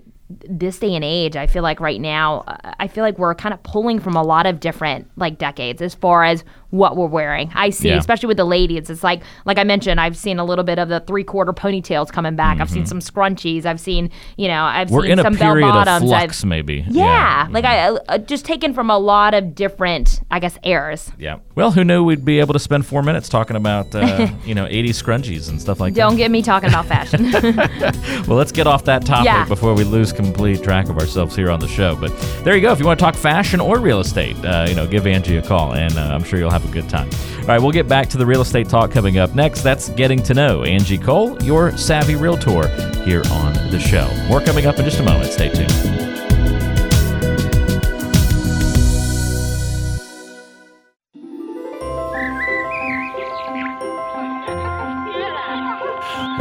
[0.47, 3.53] this day and age, I feel like right now, uh, I feel like we're kind
[3.53, 7.51] of pulling from a lot of different like decades as far as what we're wearing.
[7.53, 7.97] I see, Yeah.
[7.97, 10.89] especially with the ladies, it's like like I mentioned, I've seen a little bit of
[10.89, 12.59] the three quarter ponytails coming back.
[12.59, 13.65] I've seen some scrunchies.
[13.65, 14.95] I've seen you know I've Mm-hmm.
[14.95, 16.09] We're seen in a some bell period of bottoms.
[16.09, 16.85] flux, I've, maybe.
[16.89, 21.11] yeah, like I uh, just taken from a lot of different, I guess, eras.
[21.19, 21.37] Yeah.
[21.55, 24.65] Well, who knew we'd be able to spend four minutes talking about uh, you know
[24.65, 25.99] 80s scrunchies and stuff like that.
[25.99, 27.31] Don't get me talking about fashion.
[28.27, 29.45] Well, let's get off that topic Yeah.
[29.47, 31.95] before we lose complete track of ourselves here on the show.
[31.95, 32.11] But
[32.43, 32.71] there you go.
[32.71, 35.41] If you want to talk fashion or real estate, uh, you know, give Angie a
[35.41, 37.09] call, and uh, I'm sure you'll have a good time.
[37.41, 39.61] All right, we'll get back to the real estate talk coming up next.
[39.61, 42.67] That's getting to know Angie Cole, your savvy realtor,
[43.03, 44.09] here on the show.
[44.27, 45.31] More coming up in just a moment.
[45.31, 46.01] Stay tuned.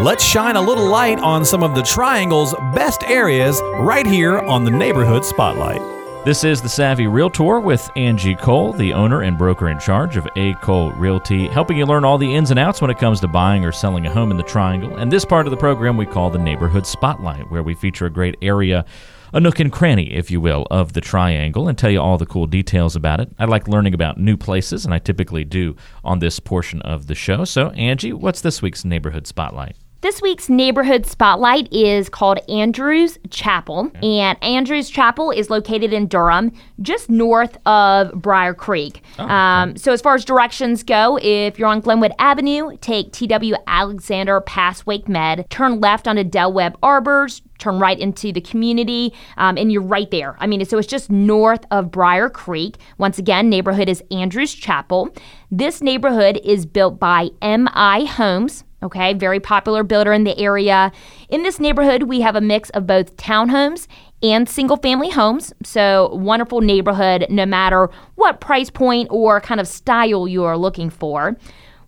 [0.01, 4.65] Let's shine a little light on some of the Triangle's best areas right here on
[4.65, 6.00] the Neighborhood Spotlight.
[6.23, 10.29] This is the Savvy Realtor with Angie Cole, the owner and broker in charge of
[10.37, 10.53] A.
[10.61, 13.65] Cole Realty, helping you learn all the ins and outs when it comes to buying
[13.65, 14.99] or selling a home in the Triangle.
[14.99, 18.11] And this part of the program we call the Neighborhood Spotlight, where we feature a
[18.11, 18.85] great area,
[19.33, 22.27] a nook and cranny, if you will, of the Triangle and tell you all the
[22.27, 23.31] cool details about it.
[23.39, 27.15] I like learning about new places, and I typically do on this portion of the
[27.15, 27.47] show.
[27.47, 29.75] So, Angie, what's this week's Neighborhood Spotlight?
[30.03, 36.53] This week's neighborhood spotlight is called Andrews Chapel, and Andrews Chapel is located in Durham,
[36.81, 39.03] just north of Brier Creek.
[39.19, 43.55] Oh, um, so, as far as directions go, if you're on Glenwood Avenue, take TW
[43.67, 49.13] Alexander past Wake Med, turn left onto Del Webb Arbors, turn right into the community,
[49.37, 50.35] um, and you're right there.
[50.39, 52.79] I mean, so it's just north of Brier Creek.
[52.97, 55.15] Once again, neighborhood is Andrews Chapel.
[55.51, 58.65] This neighborhood is built by MI Homes.
[58.83, 60.91] Okay, very popular builder in the area.
[61.29, 63.87] In this neighborhood, we have a mix of both townhomes
[64.23, 65.53] and single family homes.
[65.63, 70.89] So, wonderful neighborhood no matter what price point or kind of style you are looking
[70.89, 71.37] for.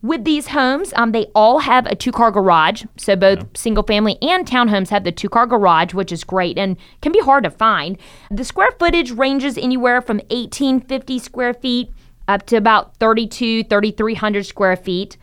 [0.03, 2.85] With these homes, um, they all have a two car garage.
[2.99, 6.77] So, both single family and townhomes have the two car garage, which is great and
[7.01, 7.97] can be hard to find.
[8.31, 11.91] The square footage ranges anywhere from 1850 square feet
[12.29, 15.17] up to about 32, 3300 square feet.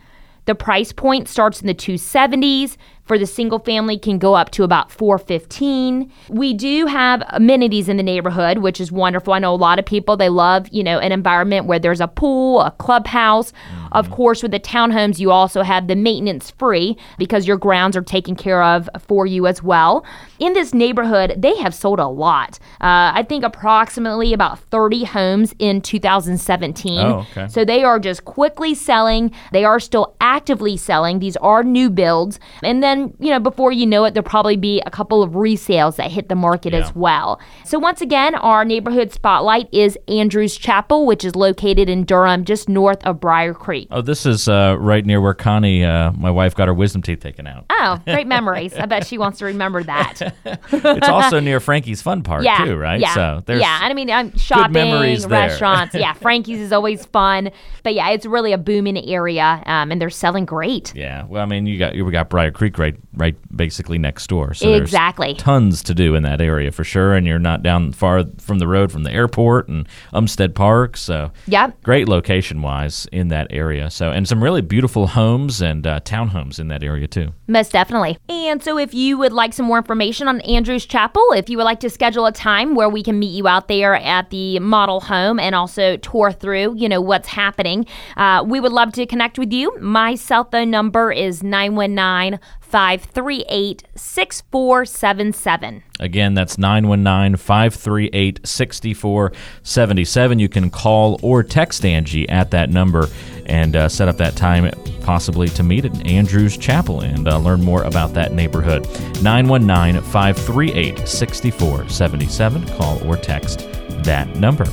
[0.46, 2.76] The price point starts in the 270s.
[3.04, 6.12] For the single family can go up to about 415.
[6.28, 9.32] We do have amenities in the neighborhood, which is wonderful.
[9.32, 12.06] I know a lot of people they love, you know, an environment where there's a
[12.06, 13.52] pool, a clubhouse.
[13.92, 18.02] Of course, with the townhomes, you also have the maintenance free because your grounds are
[18.02, 20.04] taken care of for you as well.
[20.38, 22.58] In this neighborhood, they have sold a lot.
[22.80, 27.00] Uh, I think approximately about 30 homes in 2017.
[27.00, 27.48] Oh, okay.
[27.48, 29.32] So they are just quickly selling.
[29.52, 31.18] They are still actively selling.
[31.18, 32.38] These are new builds.
[32.62, 35.96] And then, you know, before you know it, there'll probably be a couple of resales
[35.96, 36.80] that hit the market Yeah.
[36.80, 37.40] as well.
[37.64, 42.68] So once again, our neighborhood spotlight is Andrews Chapel, which is located in Durham, just
[42.68, 43.79] north of Brier Creek.
[43.90, 47.20] Oh, this is uh, right near where Connie, uh, my wife, got her wisdom teeth
[47.20, 47.66] taken out.
[47.70, 48.74] Oh, great memories.
[48.74, 50.20] I bet she wants to remember that.
[50.72, 53.00] it's also near Frankie's Fun Park, yeah, too, right?
[53.00, 53.80] Yeah, So there's yeah.
[53.82, 55.94] And I mean, I'm shopping, memories restaurants.
[55.94, 57.50] yeah, Frankie's is always fun.
[57.82, 60.94] But yeah, it's really a booming area, um, and they're selling great.
[60.94, 64.54] Yeah, well, I mean, you got you got Brier Creek right, right, basically next door.
[64.54, 65.34] So there's Exactly.
[65.34, 68.66] tons to do in that area for sure, and you're not down far from the
[68.68, 70.96] road from the airport and Umstead Park.
[70.96, 71.82] So Yep.
[71.82, 73.90] great location wise in that area.
[73.90, 77.32] So and some really beautiful homes and uh, townhomes in that area too.
[77.46, 78.18] Most definitely.
[78.28, 81.64] And so, if you would like some more information on Andrews Chapel, if you would
[81.64, 85.00] like to schedule a time where we can meet you out there at the model
[85.00, 89.38] home and also tour through, you know, what's happening, uh, we would love to connect
[89.38, 89.76] with you.
[89.80, 95.82] My cell phone number is 919 538 6477.
[95.98, 100.38] Again, that's 919 538 6477.
[100.38, 103.08] You can call or text Angie at that number
[103.50, 104.70] and uh, set up that time,
[105.02, 108.86] possibly to meet at Andrews Chapel and uh, learn more about that neighborhood.
[109.22, 112.66] 919 538 6477.
[112.76, 113.68] Call or text
[114.04, 114.64] that number.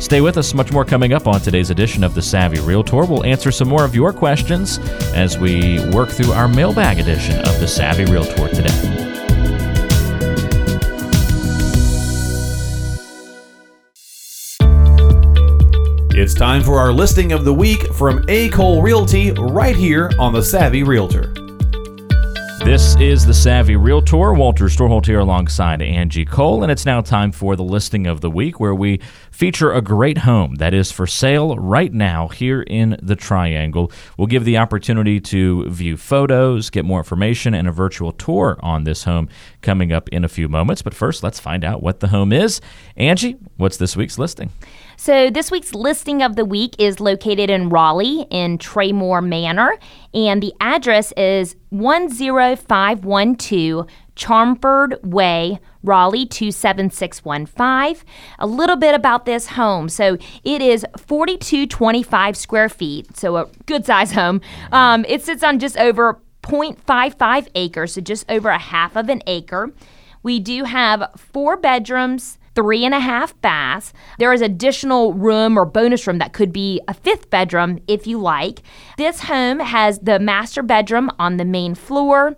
[0.00, 3.04] Stay with us, much more coming up on today's edition of the Savvy Realtor.
[3.04, 4.78] We'll answer some more of your questions
[5.14, 9.13] as we work through our mailbag edition of the Savvy Realtor today.
[16.16, 18.48] It's time for our listing of the week from A.
[18.50, 21.34] Cole Realty right here on the Savvy Realtor.
[22.64, 27.32] This is the Savvy Realtor, Walter Storholt here alongside Angie Cole, and it's now time
[27.32, 29.00] for the listing of the week where we
[29.34, 33.90] feature a great home that is for sale right now here in the Triangle.
[34.16, 38.84] We'll give the opportunity to view photos, get more information, and a virtual tour on
[38.84, 39.28] this home
[39.60, 40.82] coming up in a few moments.
[40.82, 42.60] But first, let's find out what the home is.
[42.96, 44.52] Angie, what's this week's listing?
[44.96, 49.76] So, this week's listing of the week is located in Raleigh in Traymore Manor,
[50.14, 58.06] and the address is 10512 Charmford Way, Raleigh 27615.
[58.38, 59.88] A little bit about this home.
[59.88, 64.40] So, it is 4225 square feet, so a good size home.
[64.72, 69.22] Um, it sits on just over 0.55 acres, so just over a half of an
[69.26, 69.72] acre.
[70.22, 73.92] We do have four bedrooms, three and a half baths.
[74.18, 78.18] There is additional room or bonus room that could be a fifth bedroom if you
[78.18, 78.62] like.
[78.96, 82.36] This home has the master bedroom on the main floor.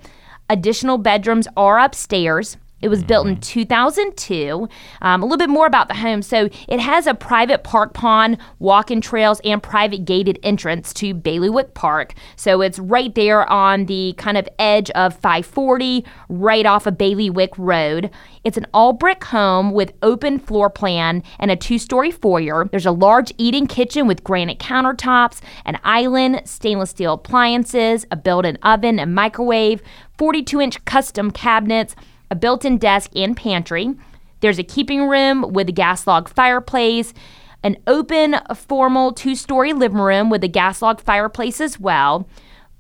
[0.48, 2.56] Additional bedrooms are upstairs.
[2.82, 4.68] It was built in 2002.
[5.00, 6.20] Um, a little bit more about the home.
[6.20, 11.72] So it has a private park pond, walking trails, and private gated entrance to Baileywick
[11.72, 12.12] Park.
[12.36, 17.54] So it's right there on the kind of edge of 540, right off of Baileywick
[17.56, 18.10] Road.
[18.44, 22.68] It's an all brick home with open floor plan and a two story foyer.
[22.70, 28.44] There's a large eating kitchen with granite countertops, an island, stainless steel appliances, a built
[28.44, 29.82] in oven, a microwave,
[30.18, 31.96] 42 inch custom cabinets
[32.30, 33.94] a built in desk and pantry.
[34.40, 37.14] There's a keeping room with a gas log fireplace,
[37.62, 42.28] an open, formal two story living room with a gas log fireplace as well,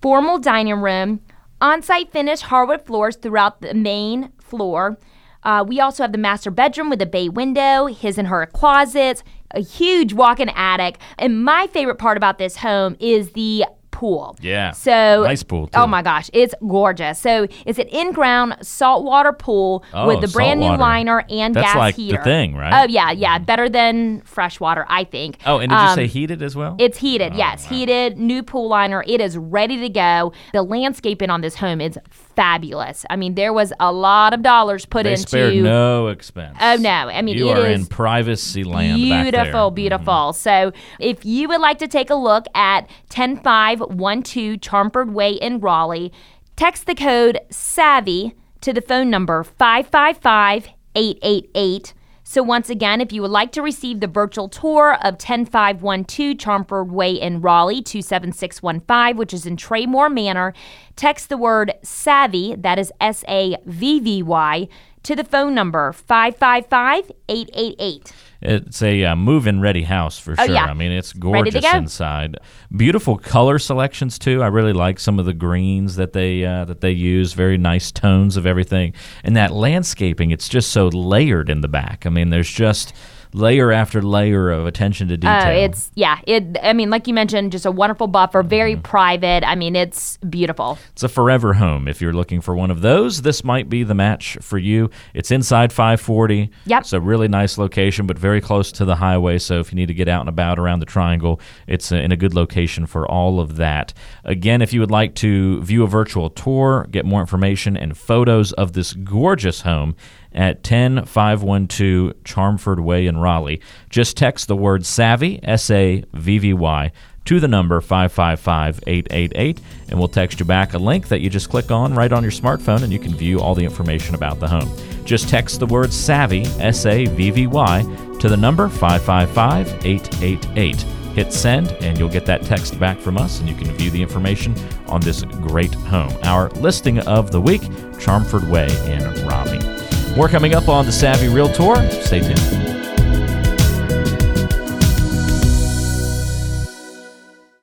[0.02, 1.20] formal dining room,
[1.60, 4.98] on site finished hardwood floors throughout the main floor.
[5.42, 9.22] Uh, we also have the master bedroom with a bay window, his and her closets,
[9.52, 10.98] a huge walk in attic.
[11.18, 13.64] And my favorite part about this home is the
[13.96, 14.36] pool.
[14.42, 14.72] Yeah.
[14.72, 15.78] So Nice pool, too.
[15.78, 17.18] Oh my gosh, it's gorgeous.
[17.18, 20.82] So it's an in-ground saltwater pool Oh, with the brand new saltwater.
[20.90, 22.22] liner and That's gas like the heater.
[22.22, 22.82] thing, right?
[22.84, 25.38] Oh yeah, yeah, better than fresh water, I think.
[25.46, 26.76] Oh, and did you Um, say heated as well?
[26.78, 29.02] It's heated, Oh, yes, heated, new pool liner.
[29.06, 30.32] It is ready to go.
[30.52, 31.98] The landscaping on this home is
[32.36, 33.04] fabulous.
[33.10, 35.26] I mean, there was a lot of dollars put they into.
[35.26, 36.58] spared no expense.
[36.60, 36.90] Oh, no.
[36.90, 37.44] I mean, it is.
[37.44, 39.16] you it are in privacy land back there.
[39.16, 39.22] Mm-hmm.
[39.24, 40.32] Beautiful, beautiful.
[40.34, 46.12] So if you would like to take a look at 10512 Charmford Way in Raleigh,
[46.54, 51.94] text the code SAVVY to the phone number 555 888.
[52.28, 56.90] So once again, if you would like to receive the virtual tour of 10512 Charmford
[56.90, 60.52] Way in Raleigh 27615, which is in Traymore Manor,
[60.96, 64.66] text the word SAVVY, that is S A V V Y,
[65.04, 68.12] to the phone number 555 888.
[68.46, 70.54] It's a uh, move-in ready house for Oh, sure.
[70.54, 70.64] yeah.
[70.66, 71.76] I mean, it's gorgeous go.
[71.76, 72.36] inside.
[72.76, 74.42] Beautiful color selections too.
[74.42, 77.32] I really like some of the greens that they uh, that they use.
[77.32, 80.30] Very nice tones of everything, and that landscaping.
[80.30, 82.06] It's just so layered in the back.
[82.06, 82.94] I mean, there's just
[83.32, 85.48] layer after layer of attention to detail.
[85.48, 86.20] Oh, it's yeah.
[86.26, 86.56] It.
[86.62, 88.82] I mean, like you mentioned, just a wonderful buffer, very Mm-hmm.
[88.82, 89.44] private.
[89.46, 90.78] I mean, it's beautiful.
[90.92, 91.88] It's a forever home.
[91.88, 94.90] If you're looking for one of those, this might be the match for you.
[95.14, 96.50] It's inside 540.
[96.66, 96.80] Yep.
[96.80, 99.38] It's a really nice location, but very close to the highway.
[99.38, 102.12] So if you need to get out and about around the triangle, it's uh, in
[102.12, 103.92] a good location for all of that.
[104.24, 108.52] Again, if you would like to view a virtual tour, get more information and photos
[108.54, 109.94] of this gorgeous home
[110.36, 116.52] at 10512 Charmford Way in Raleigh, just text the word SAVVY, S A V V
[116.52, 116.92] Y,
[117.24, 121.50] to the number 555 888, and we'll text you back a link that you just
[121.50, 124.48] click on right on your smartphone and you can view all the information about the
[124.48, 124.70] home.
[125.04, 127.82] Just text the word SAVVY, S A V V Y,
[128.20, 130.82] to the number 555 888.
[131.16, 134.02] Hit send, and you'll get that text back from us, and you can view the
[134.02, 134.54] information
[134.86, 136.14] on this great home.
[136.24, 137.62] Our listing of the week
[137.98, 139.75] Charmford Way in Raleigh.
[140.16, 141.90] More coming up on the Savvy Realtor.
[142.00, 142.40] Stay tuned.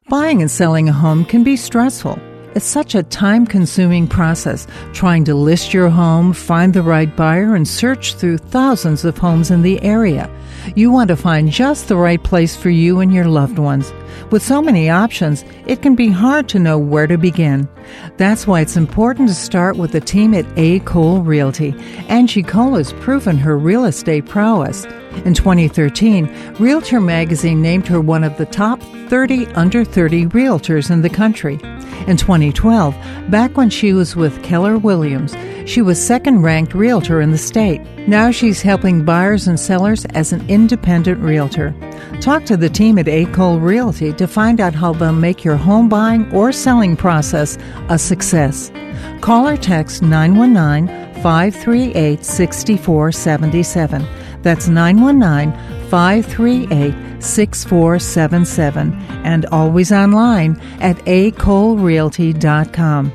[0.07, 2.19] Buying and selling a home can be stressful.
[2.55, 7.55] It's such a time consuming process trying to list your home, find the right buyer,
[7.55, 10.29] and search through thousands of homes in the area.
[10.75, 13.91] You want to find just the right place for you and your loved ones.
[14.29, 17.67] With so many options, it can be hard to know where to begin.
[18.17, 20.79] That's why it's important to start with the team at A.
[20.81, 21.73] Cole Realty.
[22.07, 24.85] Angie Cole has proven her real estate prowess.
[25.25, 31.01] In 2013, Realtor magazine named her one of the top 30 under 30 realtors in
[31.01, 31.59] the country.
[32.07, 32.95] In 2012,
[33.29, 37.79] back when she was with Keller Williams, she was second ranked realtor in the state.
[38.07, 41.73] Now she's helping buyers and sellers as an independent realtor.
[42.19, 43.25] Talk to the team at A.
[43.27, 47.57] Cole Realty to find out how they'll make your home buying or selling process
[47.89, 48.71] a success.
[49.21, 50.87] Call or text 919
[51.23, 54.05] 538 6477.
[54.43, 63.11] That's 919 538 6477 and always online at acolerealty.com.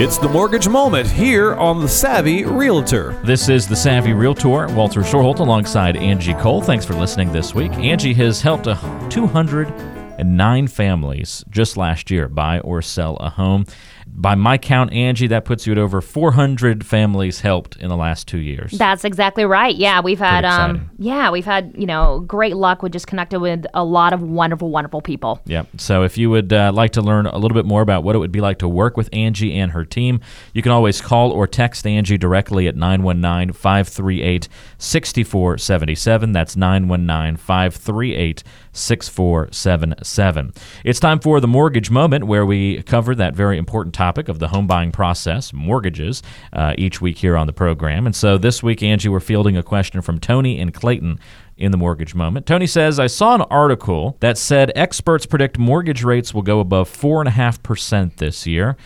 [0.00, 3.20] It's the mortgage moment here on the Savvy Realtor.
[3.24, 6.62] This is the Savvy Realtor, Walter Storholt, alongside Angie Cole.
[6.62, 7.72] Thanks for listening this week.
[7.72, 8.66] Angie has helped
[9.10, 13.66] 209 families just last year buy or sell a home.
[14.14, 18.26] By my count, Angie, that puts you at over 400 families helped in the last
[18.26, 18.72] two years.
[18.72, 19.74] That's exactly right.
[19.74, 23.66] Yeah, we've had um, yeah, we've had you know great luck with just connecting with
[23.74, 25.40] a lot of wonderful, wonderful people.
[25.44, 25.64] Yeah.
[25.76, 28.18] So if you would uh, like to learn a little bit more about what it
[28.18, 30.20] would be like to work with Angie and her team,
[30.52, 36.32] you can always call or text Angie directly at 919 538 6477.
[36.32, 38.42] That's 919 538
[38.72, 40.52] 6477.
[40.84, 44.46] It's time for the mortgage moment where we cover that very important topic of the
[44.46, 48.06] home buying process, mortgages, uh, each week here on the program.
[48.06, 51.18] And so this week, Angie, we're fielding a question from Tony and Clayton
[51.56, 52.46] in the mortgage moment.
[52.46, 56.88] Tony says, I saw an article that said experts predict mortgage rates will go above
[56.88, 58.76] 4.5% this year.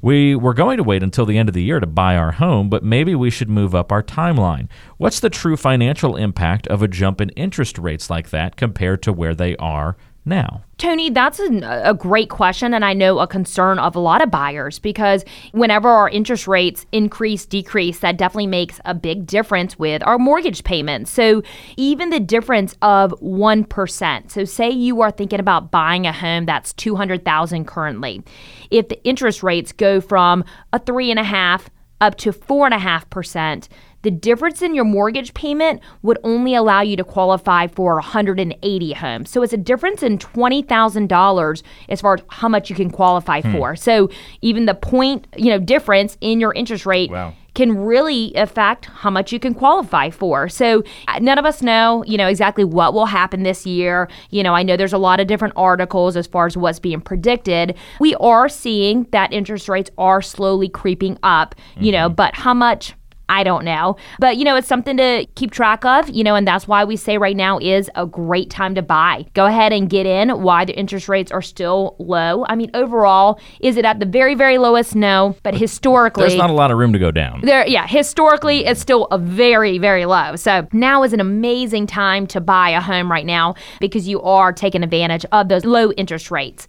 [0.00, 2.70] We were going to wait until the end of the year to buy our home,
[2.70, 4.68] but maybe we should move up our timeline.
[4.96, 9.12] What's the true financial impact of a jump in interest rates like that compared to
[9.12, 10.62] where they are now?
[10.78, 14.30] Tony, that's a, a, great question, and I know a concern of a lot of
[14.30, 20.02] buyers because whenever our interest rates increase, decrease, that definitely makes a big difference with
[20.04, 21.10] our mortgage payments.
[21.10, 21.42] So,
[21.76, 24.30] even the difference of 1%.
[24.30, 28.22] So, say you are thinking about buying a home that's 200000 currently.
[28.70, 31.66] If the interest rates go from a 3.5
[32.00, 33.68] up to 4.5%,
[34.02, 39.30] the difference in your mortgage payment would only allow you to qualify for 180 homes.
[39.30, 43.52] So it's a difference in $20,000 as far as how much you can qualify hmm.
[43.52, 43.76] for.
[43.76, 48.86] So even the point, you know, difference in your interest rate wow can really affect
[48.86, 50.48] how much you can qualify for.
[50.48, 54.08] So uh, none of us know, you know, exactly what will happen this year.
[54.30, 57.00] You know, I know there's a lot of different articles as far as what's being
[57.00, 57.76] predicted.
[58.00, 61.92] We are seeing that interest rates are slowly creeping up, you mm-hmm.
[61.92, 62.94] know, but how much
[63.28, 63.96] I don't know.
[64.18, 66.96] But, you know, it's something to keep track of, you know, and that's why we
[66.96, 69.26] say right now is a great time to buy.
[69.34, 72.44] Go ahead and get in Why the interest rates are still low.
[72.48, 74.94] I mean, overall, is it at the very, very lowest?
[74.94, 75.36] No.
[75.42, 77.40] But historically, there's not a lot of room to go down.
[77.42, 80.36] There, yeah, historically, it's still a very, very low.
[80.36, 84.52] So now is an amazing time to buy a home right now because you are
[84.52, 86.66] taking advantage of those low interest rates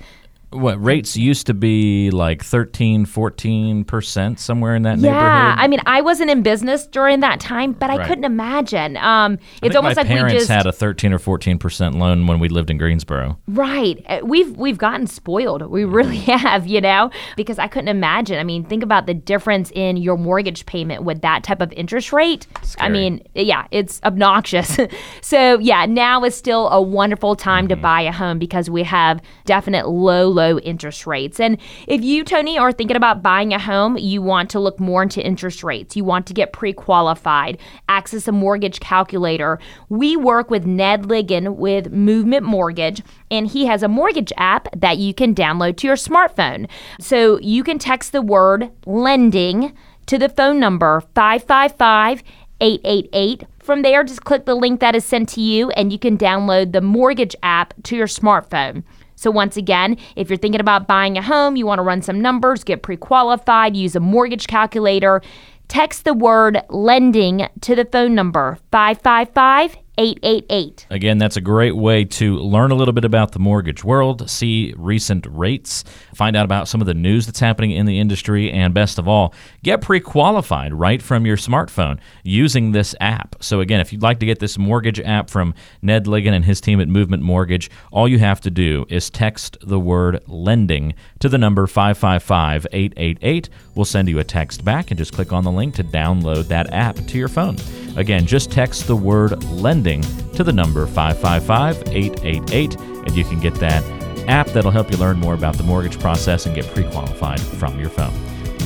[0.53, 5.23] what rates used to be like 13 14% somewhere in that yeah, neighborhood?
[5.23, 8.07] Yeah i mean i wasn't in business during that time but i right.
[8.07, 8.97] couldn't imagine.
[8.97, 12.49] Um, it's almost like parents we just had a 13 or 14% loan when we
[12.49, 13.37] lived in greensboro.
[13.47, 14.03] Right.
[14.07, 15.61] Uh, we've we've gotten spoiled.
[15.69, 18.39] We really have you know because i couldn't imagine.
[18.39, 22.11] I mean think about the difference in your mortgage payment with that type of interest
[22.11, 22.47] rate.
[22.63, 22.87] Scary.
[22.87, 24.79] i mean yeah it's obnoxious.
[25.21, 27.75] So yeah now is still a wonderful time mm-hmm.
[27.75, 31.39] to buy a home because we have definite low low low interest rates.
[31.39, 35.03] And if you, Tony, are thinking about buying a home, you want to look more
[35.03, 35.95] into interest rates.
[35.95, 39.59] You want to get pre qualified, access a mortgage calculator.
[39.89, 44.97] We work with Ned Ligon with Movement Mortgage, and he has a mortgage app that
[44.97, 46.67] you can download to your smartphone.
[46.99, 49.73] So you can text the word lending
[50.07, 52.23] to the phone number 555
[52.59, 53.43] 888.
[53.59, 56.71] From there, just click the link that is sent to you, and you can download
[56.71, 58.83] the mortgage app to your smartphone.
[59.15, 62.21] So, once again, if you're thinking about buying a home, you want to run some
[62.21, 65.21] numbers, get pre qualified, use a mortgage calculator,
[65.67, 70.87] text the word lending to the phone number 555 888.
[70.89, 74.73] Again, that's a great way to learn a little bit about the mortgage world, see
[74.75, 75.83] recent rates,
[76.15, 79.07] find out about some of the news that's happening in the industry, and best of
[79.07, 83.35] all, get pre qualified right from your smartphone using this app.
[83.39, 86.59] So, again, if you'd like to get this mortgage app from Ned Ligon and his
[86.59, 91.29] team at Movement Mortgage, all you have to do is text the word lending to
[91.29, 93.49] the number 555 888.
[93.75, 96.73] We'll send you a text back and just click on the link to download that
[96.73, 97.57] app to your phone.
[97.95, 103.53] Again, just text the word lending to the number 555 888, and you can get
[103.55, 103.83] that
[104.27, 107.79] app that'll help you learn more about the mortgage process and get pre qualified from
[107.79, 108.13] your phone.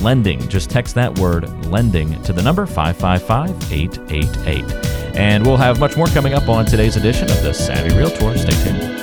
[0.04, 5.16] Lending, just text that word lending to the number 555 888.
[5.16, 8.38] And we'll have much more coming up on today's edition of the Savvy Realtor.
[8.38, 8.97] Stay tuned.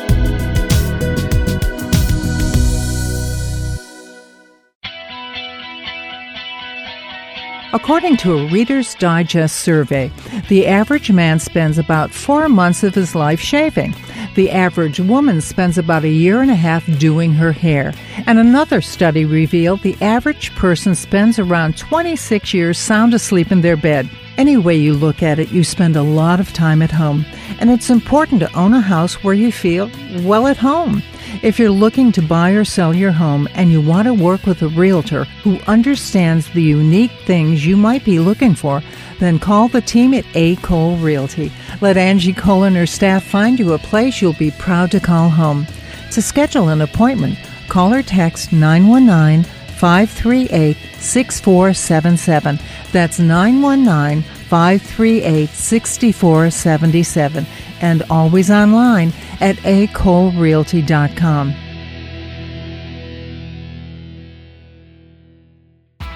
[7.75, 10.13] According to a Reader's Digest survey,
[10.49, 13.97] the average man spends about four months of his life shaving.
[14.37, 17.93] The average woman spends about a year and a half doing her hair.
[18.29, 23.77] And another study revealed the average person spends around 26 years sound asleep in their
[23.77, 24.09] bed.
[24.39, 27.27] Any way you look at it, you spend a lot of time at home.
[27.59, 29.91] And it's important to own a house where you feel
[30.23, 31.03] well at home.
[31.43, 34.63] If you're looking to buy or sell your home and you want to work with
[34.63, 38.83] a realtor who understands the unique things you might be looking for,
[39.19, 40.57] then call the team at A.
[40.57, 41.53] Cole Realty.
[41.81, 45.29] Let Angie Cole and her staff find you a place you'll be proud to call
[45.29, 45.67] home.
[46.13, 52.59] To schedule an appointment, call or text 919 538 6477.
[52.93, 54.25] That's 919
[54.55, 57.45] 538 6477.
[57.81, 61.55] And always online at acolerealty.com.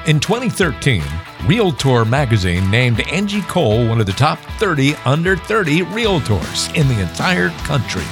[0.06, 1.02] In 2013,
[1.46, 7.00] Realtor magazine named Angie Cole one of the top 30 under 30 realtors in the
[7.00, 8.04] entire country.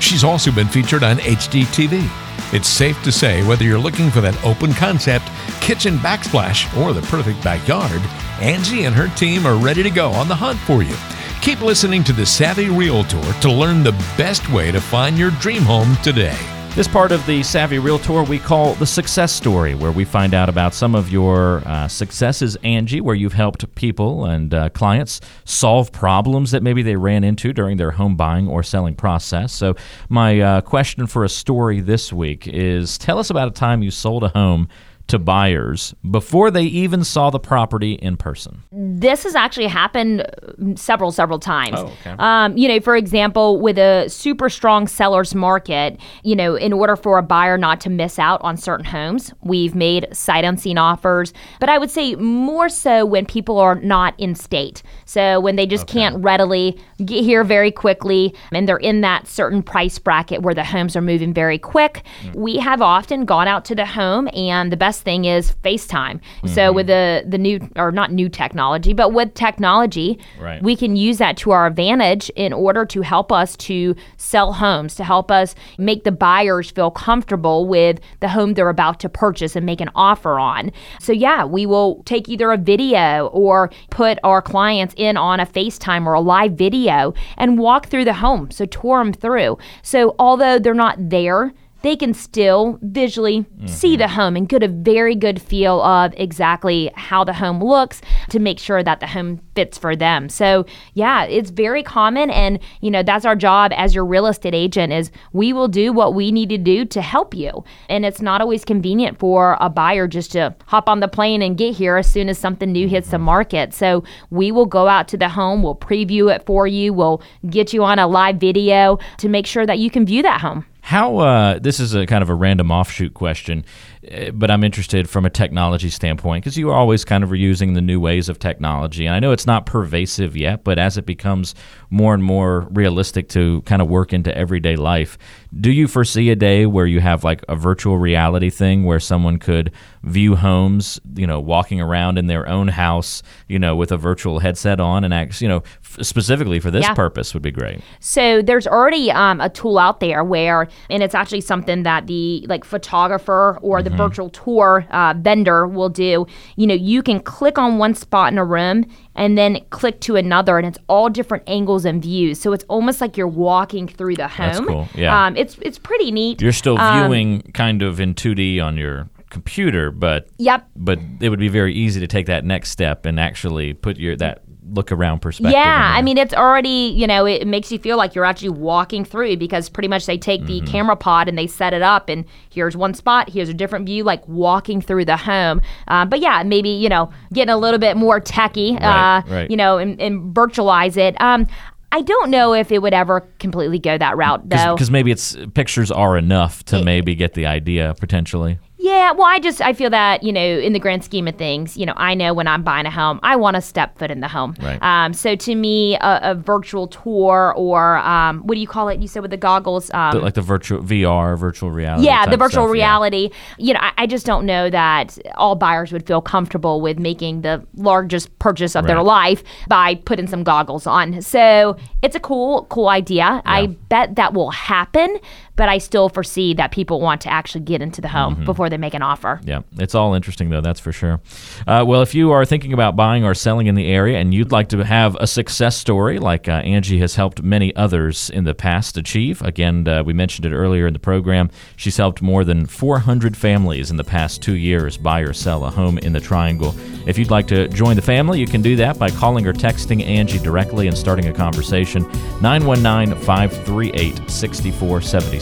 [0.00, 2.08] She's also been featured on HGTV.
[2.52, 5.30] It's safe to say whether you're looking for that open concept,
[5.60, 8.00] kitchen backsplash, or the perfect backyard,
[8.40, 10.96] Angie and her team are ready to go on the hunt for you.
[11.42, 15.62] Keep listening to the Savvy Realtor to learn the best way to find your dream
[15.62, 16.59] home today.
[16.76, 20.48] This part of the Savvy Realtor we call the success story, where we find out
[20.48, 25.90] about some of your uh, successes, Angie, where you've helped people and uh, clients solve
[25.90, 29.52] problems that maybe they ran into during their home buying or selling process.
[29.52, 29.74] So,
[30.08, 33.90] my uh, question for a story this week is tell us about a time you
[33.90, 34.68] sold a home
[35.10, 38.62] to buyers before they even saw the property in person?
[38.72, 41.76] This has actually happened uh, several, several times.
[41.78, 42.14] Oh, okay.
[42.18, 46.96] Um, you know, for example, with a super strong seller's market, you know, in order
[46.96, 51.32] for a buyer not to miss out on certain homes, we've made sight unseen offers.
[51.60, 54.82] But I would say more so when people are not in state.
[55.04, 56.00] So when they just Okay.
[56.00, 60.64] can't readily get here very quickly and they're in that certain price bracket where the
[60.64, 62.02] homes are moving very quick,
[62.34, 66.20] we have often gone out to the home and the best thing is FaceTime.
[66.46, 66.76] So mm-hmm.
[66.76, 70.62] with the the new or not new technology, but with technology, Right.
[70.62, 74.94] we can use that to our advantage in order to help us to sell homes,
[74.96, 79.56] to help us make the buyers feel comfortable with the home they're about to purchase
[79.56, 80.72] and make an offer on.
[81.00, 85.46] So yeah, we will take either a video or put our clients in on a
[85.46, 88.50] FaceTime or a live video and walk through the home.
[88.50, 89.58] So tour them through.
[89.82, 91.52] So although they're not there,
[91.82, 94.14] they can still visually see the mm-hmm.
[94.14, 98.00] home and get a very good feel of exactly how the home looks
[98.30, 100.28] to make sure that the home fits for them.
[100.28, 104.54] So, yeah, it's very common and, you know, that's our job as your real estate
[104.54, 107.64] agent is we will do what we need to do to help you.
[107.88, 111.56] And it's not always convenient for a buyer just to hop on the plane and
[111.56, 113.26] get here as soon as something new hits the mm-hmm.
[113.26, 113.74] market.
[113.74, 117.72] So, we will go out to the home, we'll preview it for you, we'll get
[117.72, 120.64] you on a live video to make sure that you can view that home.
[120.82, 123.64] How, uh, this is a kind of a random offshoot question,
[124.10, 127.74] uh, but I'm interested from a technology standpoint because you are always kind of reusing
[127.74, 129.06] the new ways of technology.
[129.06, 131.54] And I know it's not pervasive yet, but as it becomes
[131.90, 135.18] more and more realistic to kind of work into everyday life,
[135.58, 139.38] do you foresee a day where you have like a virtual reality thing where someone
[139.38, 139.72] could
[140.04, 144.38] view homes, you know, walking around in their own house, you know, with a virtual
[144.38, 146.94] headset on and act, you know, f- specifically for this Yeah.
[146.94, 147.80] purpose would be great.
[147.98, 152.46] So there's already um, a tool out there where, and it's actually something that the
[152.48, 156.26] like photographer or the virtual tour uh, vendor will do.
[156.56, 158.84] You know, you can click on one spot in a room
[159.16, 162.40] and then click to another, and it's all different angles and views.
[162.40, 164.46] So it's almost like you're walking through the home.
[164.46, 165.26] That's cool, yeah.
[165.26, 166.40] Um, it's it's pretty neat.
[166.40, 170.68] You're still Um, viewing kind of in 2D on your computer, but Yep.
[170.76, 174.16] but it would be very easy to take that next step and actually put your
[174.16, 174.42] that
[174.72, 175.52] look around perspective.
[175.52, 179.04] Yeah, I mean, it's already, you know, it makes you feel like you're actually walking
[179.04, 180.66] through because pretty much they take the Mm-hmm.
[180.72, 184.04] camera pod and they set it up, and here's one spot, here's a different view,
[184.04, 185.60] like walking through the home.
[185.88, 189.50] Um, but yeah, maybe, you know, getting a little bit more techy, Right, uh, right.
[189.50, 191.20] you know, and, and virtualize it.
[191.20, 191.46] Um,
[191.92, 194.74] I don't know if it would ever completely go that route, though.
[194.76, 198.58] because maybe it's pictures are enough to maybe get the idea potentially.
[198.82, 201.76] Yeah, well, I just I feel that you know in the grand scheme of things,
[201.76, 204.20] you know, I know when I'm buying a home, I want to step foot in
[204.20, 204.56] the home.
[204.60, 204.82] Right.
[204.82, 209.00] Um, so to me, a, a virtual tour or um, what do you call it?
[209.00, 209.90] You said with the goggles.
[209.92, 212.06] Um, The- like the virtual VR, virtual reality.
[212.06, 212.82] yeah, the virtual stuff, yeah.
[212.84, 213.30] reality.
[213.58, 217.42] You know, I, I just don't know that all buyers would feel comfortable with making
[217.42, 221.20] the largest purchase of their life by putting some goggles on.
[221.20, 223.42] So it's a cool, cool idea.
[223.44, 225.18] I bet that will happen,
[225.56, 228.44] but I still foresee that people want to actually get into the home Mm-hmm.
[228.44, 229.40] before they make an offer.
[229.44, 231.20] Yeah, it's all interesting though, that's for sure.
[231.66, 234.52] Uh, well, if you are thinking about buying or selling in the area and you'd
[234.52, 238.54] like to have a success story like uh, Angie has helped many others in the
[238.54, 242.66] past achieve, again, uh, we mentioned it earlier in the program, she's helped more than
[242.66, 246.74] 400 families in the past two years buy or sell a home in the Triangle.
[247.06, 250.04] If you'd like to join the family, you can do that by calling or texting
[250.04, 252.02] Angie directly and starting a conversation.
[252.42, 254.30] 919 538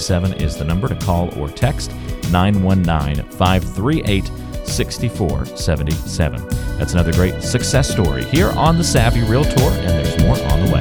[0.09, 1.93] 6477 is the number to call or text.
[2.33, 4.31] 919 538
[4.67, 6.49] 6477.
[6.79, 10.73] That's another great success story here on the Savvy Realtor, and there's more on the
[10.73, 10.81] way.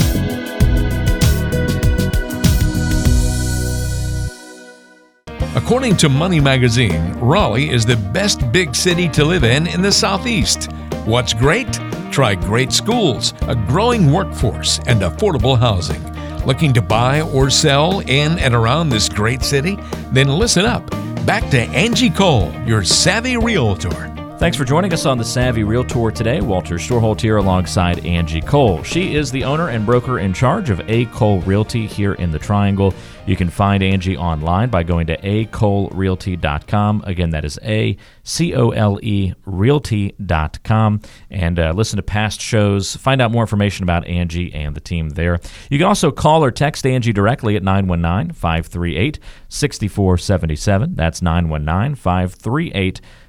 [5.55, 9.91] According to Money Magazine, Raleigh is the best big city to live in in the
[9.91, 10.71] Southeast.
[11.03, 11.73] What's great?
[12.11, 16.16] Try great schools, a growing workforce, and affordable housing.
[16.47, 19.77] Looking to buy or sell in and around this great city?
[20.13, 20.89] Then listen up.
[21.25, 24.16] Back to Angie Cole, your savvy realtor.
[24.39, 26.41] Thanks for joining us on the Savvy Realtor today.
[26.41, 28.83] Walter Storholt here alongside Angie Cole.
[28.83, 31.05] She is the owner and broker in charge of A.
[31.05, 32.93] Cole Realty here in the Triangle.
[33.25, 37.03] You can find Angie online by going to acolerealty.com.
[37.07, 41.01] Again, that is A C O L E Realty.com.
[41.31, 42.95] And uh, listen to past shows.
[42.95, 45.39] Find out more information about Angie and the team there.
[45.71, 49.19] You can also call or text Angie directly at 919 538
[49.49, 50.93] 6477.
[50.93, 53.26] That's 919 538 6477.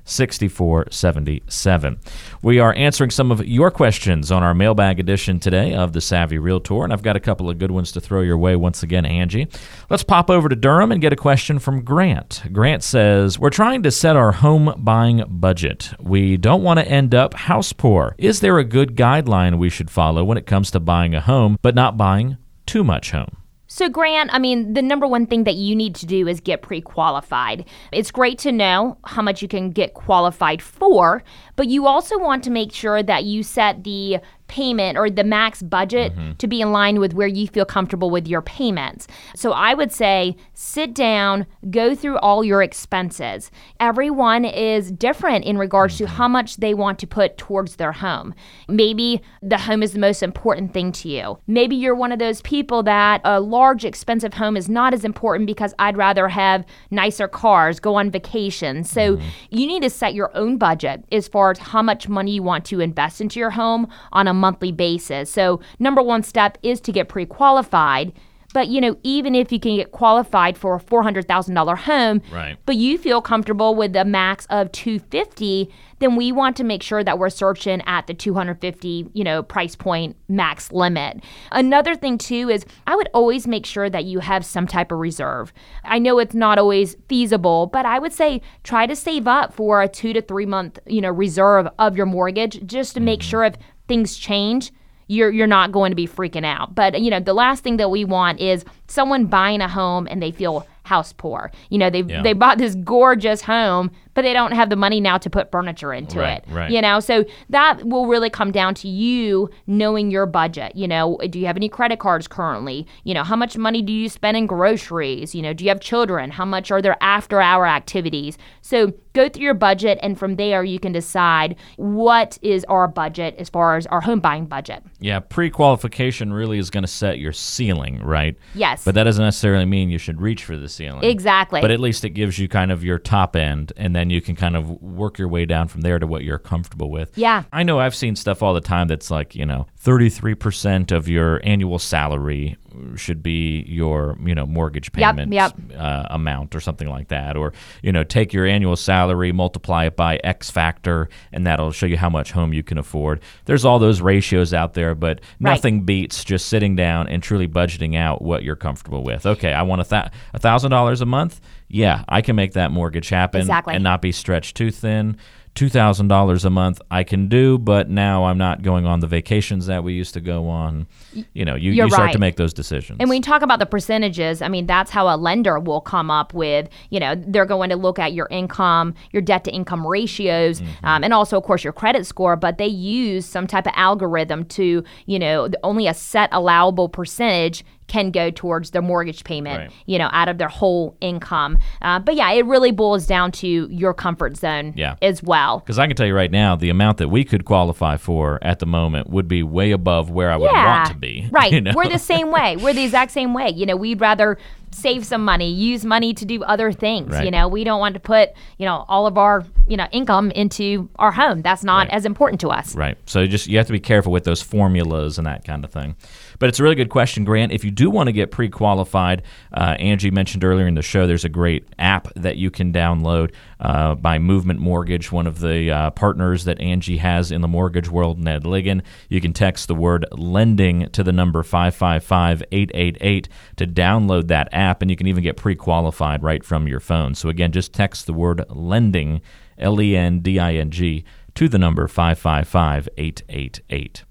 [2.42, 6.38] We are answering some of your questions on our mailbag edition today of the Savvy
[6.38, 9.04] Realtor, and I've got a couple of good ones to throw your way once again,
[9.04, 9.48] Angie.
[9.90, 12.42] Let's pop over to Durham and get a question from Grant.
[12.52, 15.92] Grant says, We're trying to set our home buying budget.
[16.00, 18.14] We don't want to end up house poor.
[18.18, 21.58] Is there a good guideline we should follow when it comes to buying a home,
[21.62, 23.36] but not buying too much home?
[23.70, 26.62] So, Grant, I mean, the number one thing that you need to do is get
[26.62, 27.66] pre qualified.
[27.92, 31.22] It's great to know how much you can get qualified for,
[31.58, 35.62] but you also want to make sure that you set the payment or the max
[35.62, 36.32] budget mm-hmm.
[36.32, 39.06] to be in line with where you feel comfortable with your payments.
[39.36, 43.50] So I would say sit down, go through all your expenses.
[43.78, 46.06] Everyone is different in regards mm-hmm.
[46.06, 48.34] to how much they want to put towards their home.
[48.68, 51.38] Maybe the home is the most important thing to you.
[51.46, 55.46] Maybe you're one of those people that a large expensive home is not as important
[55.46, 58.82] because I'd rather have nicer cars, go on vacation.
[58.82, 59.28] So mm-hmm.
[59.50, 62.80] you need to set your own budget as far how much money you want to
[62.80, 65.30] invest into your home on a monthly basis.
[65.30, 68.12] So, number one step is to get pre qualified.
[68.54, 71.76] But you know, even if you can get qualified for a four hundred thousand dollar
[71.76, 72.56] home, right.
[72.64, 76.82] but you feel comfortable with a max of two fifty, then we want to make
[76.82, 81.22] sure that we're searching at the two hundred fifty, you know, price point max limit.
[81.52, 84.98] Another thing too is I would always make sure that you have some type of
[84.98, 85.52] reserve.
[85.84, 89.82] I know it's not always feasible, but I would say try to save up for
[89.82, 93.28] a two to three month, you know, reserve of your mortgage just to make mm-hmm.
[93.28, 93.56] sure if
[93.88, 94.72] things change,
[95.08, 96.74] you're you're not going to be freaking out.
[96.74, 100.22] But you know, the last thing that we want is someone buying a home and
[100.22, 101.50] they feel house poor.
[101.70, 102.22] You know, they yeah.
[102.22, 105.92] they bought this gorgeous home, but they don't have the money now to put furniture
[105.92, 106.44] into right, it.
[106.52, 106.72] Right.
[106.72, 110.74] You know, so that will really come down to you knowing your budget.
[110.74, 112.84] You know, do you have any credit cards currently?
[113.04, 115.36] You know, how much money do you spend in groceries?
[115.36, 116.32] You know, do you have children?
[116.32, 118.38] How much are there after hour activities?
[118.60, 123.36] So go through your budget and from there you can decide what is our budget
[123.38, 124.82] as far as our home buying budget.
[124.98, 128.36] Yeah, pre-qualification really is going to set your ceiling, right?
[128.54, 128.84] Yes.
[128.84, 131.04] But that doesn't necessarily mean you should reach for the ceiling.
[131.04, 131.60] Exactly.
[131.60, 134.36] But at least it gives you kind of your top end, and then you can
[134.36, 137.16] kind of work your way down from there to what you're comfortable with.
[137.16, 137.44] Yeah.
[137.52, 141.40] I know I've seen stuff all the time that's like, you know, 33% of your
[141.44, 142.56] annual salary
[142.96, 145.78] should be your you know mortgage payment yep, yep.
[145.78, 147.52] Uh, amount or something like that or
[147.82, 151.96] you know take your annual salary multiply it by x factor and that'll show you
[151.96, 155.86] how much home you can afford there's all those ratios out there but nothing right.
[155.86, 159.80] beats just sitting down and truly budgeting out what you're comfortable with okay i want
[159.80, 160.06] a th-
[160.36, 163.74] thousand dollars a month yeah i can make that mortgage happen exactly.
[163.74, 165.16] and not be stretched too thin
[165.58, 169.82] $2,000 a month I can do, but now I'm not going on the vacations that
[169.82, 170.86] we used to go on.
[171.32, 172.12] You know, you, you start right.
[172.12, 172.98] to make those decisions.
[173.00, 176.12] And when you talk about the percentages, I mean, that's how a lender will come
[176.12, 179.84] up with, you know, they're going to look at your income, your debt to income
[179.84, 180.86] ratios, mm-hmm.
[180.86, 184.44] um, and also, of course, your credit score, but they use some type of algorithm
[184.44, 189.72] to, you know, only a set allowable percentage can go towards their mortgage payment, right.
[189.86, 191.58] you know, out of their whole income.
[191.82, 194.96] Uh, but yeah, it really boils down to your comfort zone yeah.
[195.02, 195.60] as well.
[195.60, 198.58] Because I can tell you right now, the amount that we could qualify for at
[198.60, 200.78] the moment would be way above where I would yeah.
[200.78, 201.28] want to be.
[201.38, 201.52] Right.
[201.52, 201.72] You know?
[201.74, 202.56] We're the same way.
[202.56, 203.50] We're the exact same way.
[203.50, 204.38] You know, we'd rather
[204.72, 207.12] save some money, use money to do other things.
[207.12, 207.24] Right.
[207.24, 210.30] You know, we don't want to put, you know, all of our, you know, income
[210.32, 211.42] into our home.
[211.42, 211.90] That's not right.
[211.90, 212.74] as important to us.
[212.74, 212.96] Right.
[213.06, 215.96] So just you have to be careful with those formulas and that kind of thing.
[216.38, 217.52] But it's a really good question, Grant.
[217.52, 219.22] If you do want to get pre qualified,
[219.52, 223.32] uh, Angie mentioned earlier in the show there's a great app that you can download
[223.60, 227.88] uh, by Movement Mortgage, one of the uh, partners that Angie has in the mortgage
[227.88, 228.82] world, Ned Ligon.
[229.08, 234.82] You can text the word lending to the number 555 888 to download that app,
[234.82, 237.14] and you can even get pre qualified right from your phone.
[237.14, 239.20] So, again, just text the word lending,
[239.58, 244.04] L E N D I N G, to the number 555 888.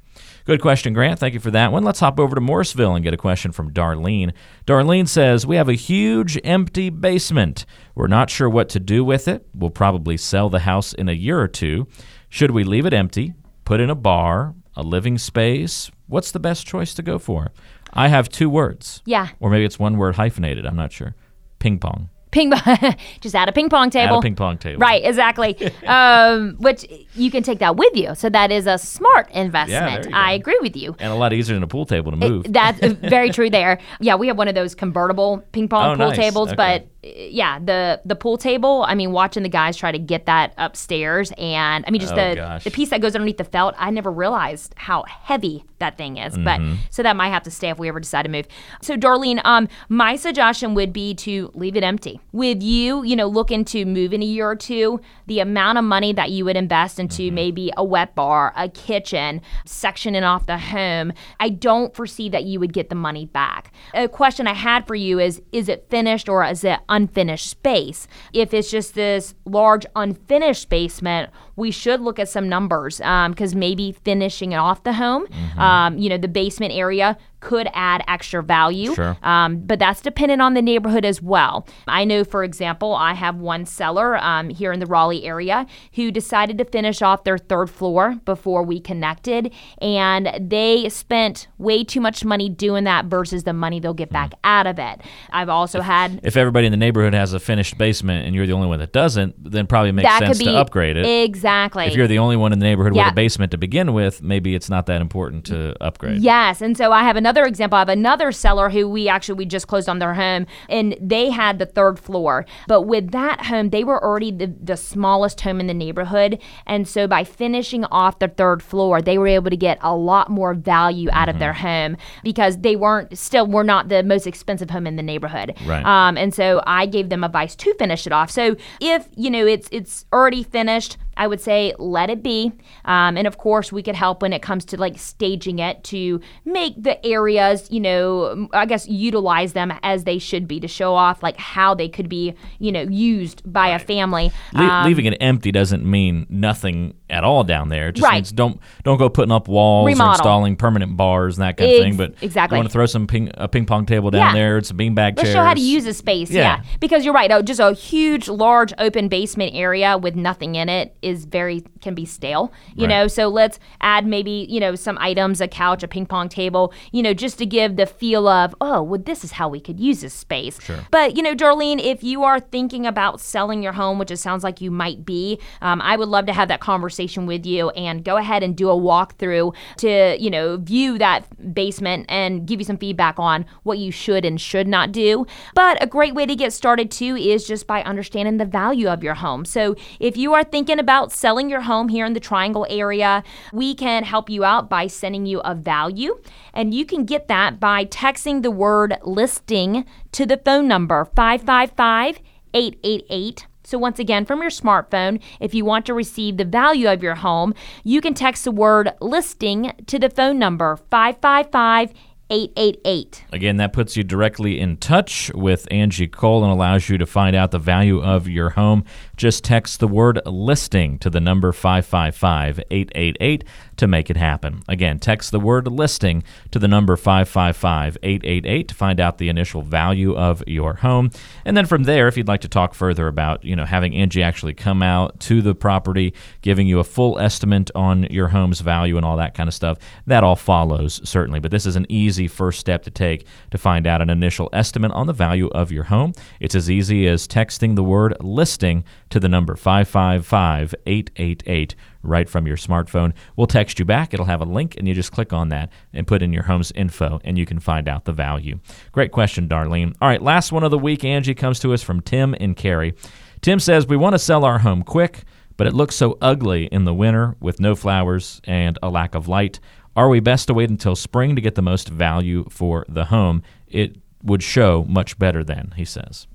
[0.47, 1.19] Good question, Grant.
[1.19, 1.83] Thank you for that one.
[1.83, 4.31] Let's hop over to Morrisville and get a question from Darlene.
[4.65, 7.65] Darlene says, We have a huge empty basement.
[7.95, 9.45] We're not sure what to do with it.
[9.53, 11.87] We'll probably sell the house in a year or two.
[12.29, 13.33] Should we leave it empty,
[13.65, 15.91] put in a bar, a living space?
[16.07, 17.51] What's the best choice to go for?
[17.91, 19.01] I have two words.
[19.03, 19.27] Yeah.
[19.41, 20.65] Or maybe it's one word hyphenated.
[20.65, 21.13] I'm not sure.
[21.59, 22.09] Ping pong.
[22.37, 22.95] Ping pong.
[23.21, 24.17] Just add a ping pong table.
[24.17, 24.77] Add a ping pong table.
[24.79, 25.57] Right, exactly.
[25.87, 26.85] um, which
[27.15, 28.13] you can take that with you.
[28.13, 30.05] So that is a smart investment.
[30.05, 30.95] you I agree with you.
[30.99, 32.45] And a lot easier than a pool table to move.
[32.47, 33.79] That's very true there.
[33.99, 36.17] Yeah, we have one of those convertible ping pong Oh, pool nice.
[36.17, 36.55] tables, Okay.
[36.55, 40.53] but yeah, the the pool table, I mean watching the guys try to get that
[40.57, 42.63] upstairs and I mean just Oh, the gosh.
[42.63, 46.33] the piece that goes underneath the felt, I never realized how heavy that thing is.
[46.33, 46.43] Mm-hmm.
[46.43, 48.47] But so that might have to stay if we ever decide to move.
[48.81, 52.19] So Darlene, um my suggestion would be to leave it empty.
[52.31, 55.83] With you, you know, looking to move in a year or two, the amount of
[55.83, 57.35] money that you would invest into Mm-hmm.
[57.35, 62.59] maybe a wet bar, a kitchen, sectioning off the home, I don't foresee that you
[62.59, 63.71] would get the money back.
[63.93, 68.07] A question I had for you is is it finished or is it unfinished space?
[68.33, 73.91] If it's just this large unfinished basement, we should look at some numbers because maybe
[74.09, 75.59] finishing it off the home, Mm-hmm.
[75.59, 78.95] um, you know, the basement area could add extra value.
[78.95, 79.17] Sure.
[79.23, 81.67] Um, but that's dependent on the neighborhood as well.
[81.87, 86.11] I know, for example, I have one seller um, here in the Raleigh area who
[86.11, 92.01] decided to finish off their third floor before we connected, and they spent way too
[92.01, 95.01] much money doing that versus the money they'll get back out of it.
[95.31, 98.53] I've also had if everybody in the neighborhood has a finished basement and you're the
[98.53, 101.05] only one that doesn't, then probably makes that sense be to upgrade it.
[101.05, 101.85] exactly.
[101.85, 103.05] if you're the only one in the neighborhood Yeah.
[103.05, 106.21] with a basement to begin with, maybe it's not that important to upgrade.
[106.21, 107.77] Yes, and so I have another example.
[107.77, 111.29] I have another seller who we actually we just closed on their home, and they
[111.29, 112.45] had the third floor.
[112.67, 116.87] But with that home, they were already the, the smallest home in the neighborhood, and
[116.87, 120.53] so by finishing off the third floor, they were able to get a lot more
[120.53, 124.87] value out of their home because they weren't still were not the most expensive home
[124.87, 125.55] in the neighborhood.
[125.65, 125.85] Right.
[125.85, 128.31] Um, and so I gave them advice to finish it off.
[128.31, 132.51] So if you know it's it's already finished, I would say let it be.
[132.85, 136.21] Um, and of course, we could help when it comes to like staging it to
[136.45, 140.93] make the areas, you know, I guess utilize them as they should be to show
[140.95, 144.31] off like how they could be, you know, used by a family.
[144.53, 147.89] Le- Um, leaving it empty doesn't mean nothing at all down there.
[147.89, 148.15] It just Right.
[148.15, 151.75] means don't don't go putting up walls or installing permanent bars and that kind of
[151.77, 151.97] Ex- thing.
[151.97, 152.57] But exactly.
[152.57, 154.33] you want to throw some ping, a ping pong table down Yeah.
[154.33, 155.17] there, some beanbag chairs.
[155.17, 156.29] Let's show how to use a space.
[156.29, 156.41] Yeah.
[156.41, 156.61] Yeah.
[156.79, 157.31] Because you're right.
[157.31, 161.95] Oh, just a huge, large open basement area with nothing in it is very, can
[161.95, 162.89] be stale, you Right.
[162.89, 163.07] know?
[163.07, 167.01] So let's add maybe, you know, some items, a couch, a ping pong table, you
[167.01, 170.01] know, just to give the feel of, oh, well, this is how we could use
[170.01, 170.61] this space.
[170.61, 170.79] Sure.
[170.91, 174.43] But, you know, Darlene, if you are thinking about selling your home, which it sounds
[174.43, 178.03] like you might be, um, I would love to have that conversation with you and
[178.03, 182.65] go ahead and do a walkthrough to, you know, view that basement and give you
[182.65, 185.25] some feedback on what you should and should not do.
[185.55, 189.03] But a great way to get started too is just by understanding the value of
[189.03, 189.45] your home.
[189.45, 193.23] So if you are thinking about selling your home here in the Triangle area,
[193.53, 196.19] we can help you out by sending you a value.
[196.53, 202.19] And you can get that by texting the word listing to the phone number 555
[202.53, 203.47] 888.
[203.63, 207.15] So, once again, from your smartphone, if you want to receive the value of your
[207.15, 211.93] home, you can text the word listing to the phone number 555
[212.29, 213.25] 888.
[213.31, 217.35] Again, that puts you directly in touch with Angie Cole and allows you to find
[217.35, 218.83] out the value of your home.
[219.17, 223.43] Just text the word listing to the number 555 888
[223.77, 224.61] to make it happen.
[224.67, 229.63] Again, text the word listing to the number 555 888 to find out the initial
[229.63, 231.09] value of your home.
[231.45, 234.21] And then from there, if you'd like to talk further about, you know, having Angie
[234.21, 238.97] actually come out to the property, giving you a full estimate on your home's value
[238.97, 241.39] and all that kind of stuff, that all follows, certainly.
[241.39, 244.91] But this is an easy first step to take to find out an initial estimate
[244.91, 246.13] on the value of your home.
[246.39, 252.47] It's as easy as texting the word listing to the number 555 888 right from
[252.47, 253.13] your smartphone.
[253.35, 254.13] We'll text you back.
[254.13, 256.71] It'll have a link, and you just click on that and put in your home's
[256.71, 258.59] info, and you can find out the value.
[258.91, 259.95] Great question, Darlene.
[260.01, 262.95] All right, last one of the week, Angie, comes to us from Tim and Carrie.
[263.41, 265.23] Tim says, We want to sell our home quick,
[265.57, 269.27] but it looks so ugly in the winter with no flowers and a lack of
[269.27, 269.59] light.
[269.95, 273.41] Are we best to wait until spring to get the most value for the home?
[273.67, 276.27] It would show much better then, he says.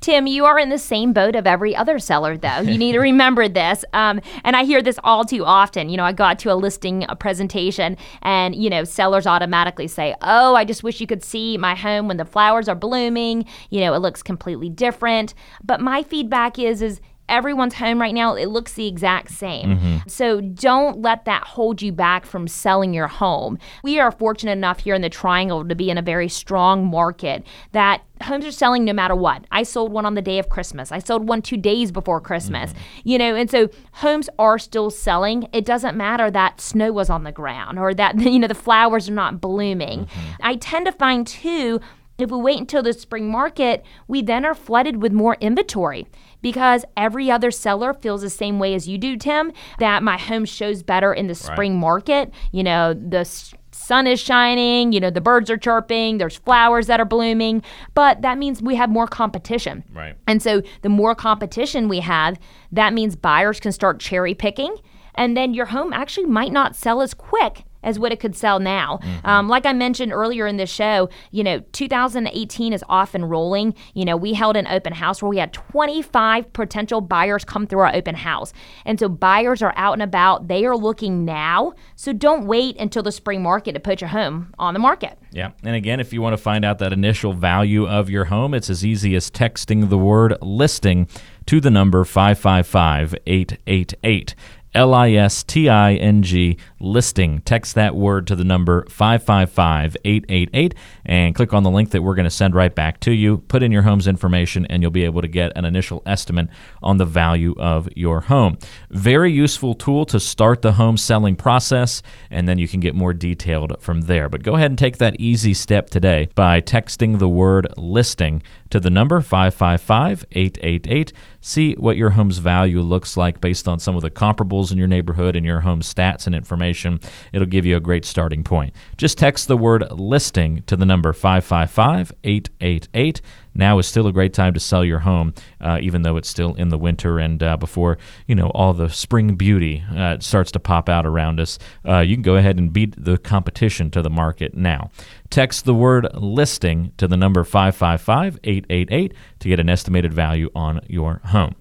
[0.00, 2.60] Tim, you are in the same boat of every other seller, though.
[2.60, 3.84] You need to remember this.
[3.92, 5.88] Um, and I hear this all too often.
[5.88, 10.14] You know, I got to a listing a presentation, and, you know, sellers automatically say,
[10.22, 13.46] Oh, I just wish you could see my home when the flowers are blooming.
[13.70, 15.34] You know, it looks completely different.
[15.64, 19.76] But my feedback is, is, everyone's home right now, it looks the exact same.
[19.76, 19.96] Mm-hmm.
[20.08, 23.58] So don't let that hold you back from selling your home.
[23.82, 27.44] We are fortunate enough here in the Triangle to be in a very strong market
[27.72, 29.44] that homes are selling no matter what.
[29.50, 30.90] I sold one on the day of Christmas.
[30.90, 32.72] I sold one 2 days before Christmas.
[32.72, 33.08] Mm-hmm.
[33.08, 35.48] You know, and so homes are still selling.
[35.52, 39.08] It doesn't matter that snow was on the ground or that you know the flowers
[39.08, 40.06] are not blooming.
[40.06, 40.32] Mm-hmm.
[40.42, 41.80] I tend to find too
[42.18, 46.06] if we wait until the spring market, we then are flooded with more inventory
[46.46, 50.44] because every other seller feels the same way as you do, Tim, that my home
[50.44, 52.32] shows better in the spring market.
[52.52, 53.24] You know, the
[53.72, 58.22] sun is shining, you know, the birds are chirping, there's flowers that are blooming, but
[58.22, 59.82] that means we have more competition.
[59.92, 60.14] Right.
[60.28, 62.38] And so the more competition we have,
[62.70, 64.76] that means buyers can start cherry picking.
[65.16, 68.58] And then your home actually might not sell as quick as what it could sell
[68.58, 68.98] now.
[69.24, 73.74] Um, like I mentioned earlier in the show, you know, 2018 is off and rolling.
[73.94, 77.78] You know, we held an open house where we had 25 potential buyers come through
[77.78, 78.52] our open house.
[78.84, 80.48] And so buyers are out and about.
[80.48, 81.72] They are looking now.
[81.94, 85.16] So don't wait until the spring market to put your home on the market.
[85.32, 85.52] Yeah.
[85.62, 88.68] And again, if you want to find out that initial value of your home, it's
[88.68, 91.08] as easy as texting the word listing
[91.46, 94.34] to the number 555 888.
[94.74, 97.40] L I S T I N G listing.
[97.40, 102.14] Text that word to the number 555 888 and click on the link that we're
[102.14, 103.38] going to send right back to you.
[103.38, 106.48] Put in your home's information and you'll be able to get an initial estimate
[106.82, 108.58] on the value of your home.
[108.90, 113.14] Very useful tool to start the home selling process, and then you can get more
[113.14, 114.28] detailed from there.
[114.28, 118.80] But go ahead and take that easy step today by texting the word listing to
[118.80, 121.12] the number 555 888.
[121.46, 124.88] See what your home's value looks like based on some of the comparables in your
[124.88, 126.98] neighborhood and your home stats and information.
[127.32, 128.74] It'll give you a great starting point.
[128.96, 133.20] Just text the word listing to the number 555 888.
[133.56, 136.54] Now is still a great time to sell your home, uh, even though it's still
[136.54, 140.60] in the winter and uh, before you know all the spring beauty uh, starts to
[140.60, 141.58] pop out around us.
[141.86, 144.90] Uh, you can go ahead and beat the competition to the market now.
[145.30, 150.80] Text the word listing to the number 555 888 to get an estimated value on
[150.86, 151.54] your home.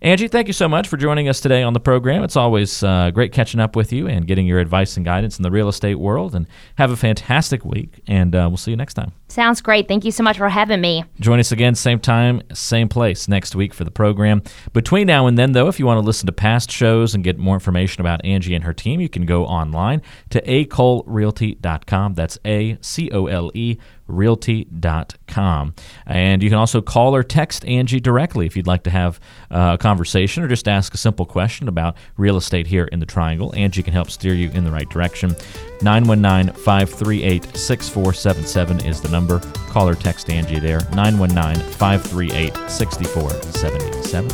[0.00, 2.22] Angie, thank you so much for joining us today on the program.
[2.22, 5.42] It's always uh, great catching up with you and getting your advice and guidance in
[5.42, 6.34] the real estate world.
[6.34, 6.46] And
[6.76, 9.12] have a fantastic week, and uh, we'll see you next time.
[9.28, 9.88] Sounds great.
[9.88, 11.04] Thank you so much for having me.
[11.20, 14.42] Join us again, same time, same place next week for the program.
[14.72, 17.38] Between now and then, though, if you want to listen to past shows and get
[17.38, 20.00] more information about Angie and her team, you can go online
[20.30, 22.14] to acolerealty.com.
[22.14, 23.78] That's A C O L E
[24.08, 25.74] realty.com.
[26.06, 29.76] And you can also call or text Angie directly if you'd like to have uh,
[29.78, 33.54] a conversation or just ask a simple question about real estate here in the Triangle.
[33.54, 35.36] Angie can help steer you in the right direction.
[35.82, 39.38] 919 538 6477 is the number.
[39.68, 40.80] Call or text Angie there.
[40.94, 44.28] 919 538 6477.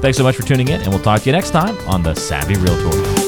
[0.00, 2.14] Thanks so much for tuning in, and we'll talk to you next time on The
[2.14, 3.19] Savvy Realtor.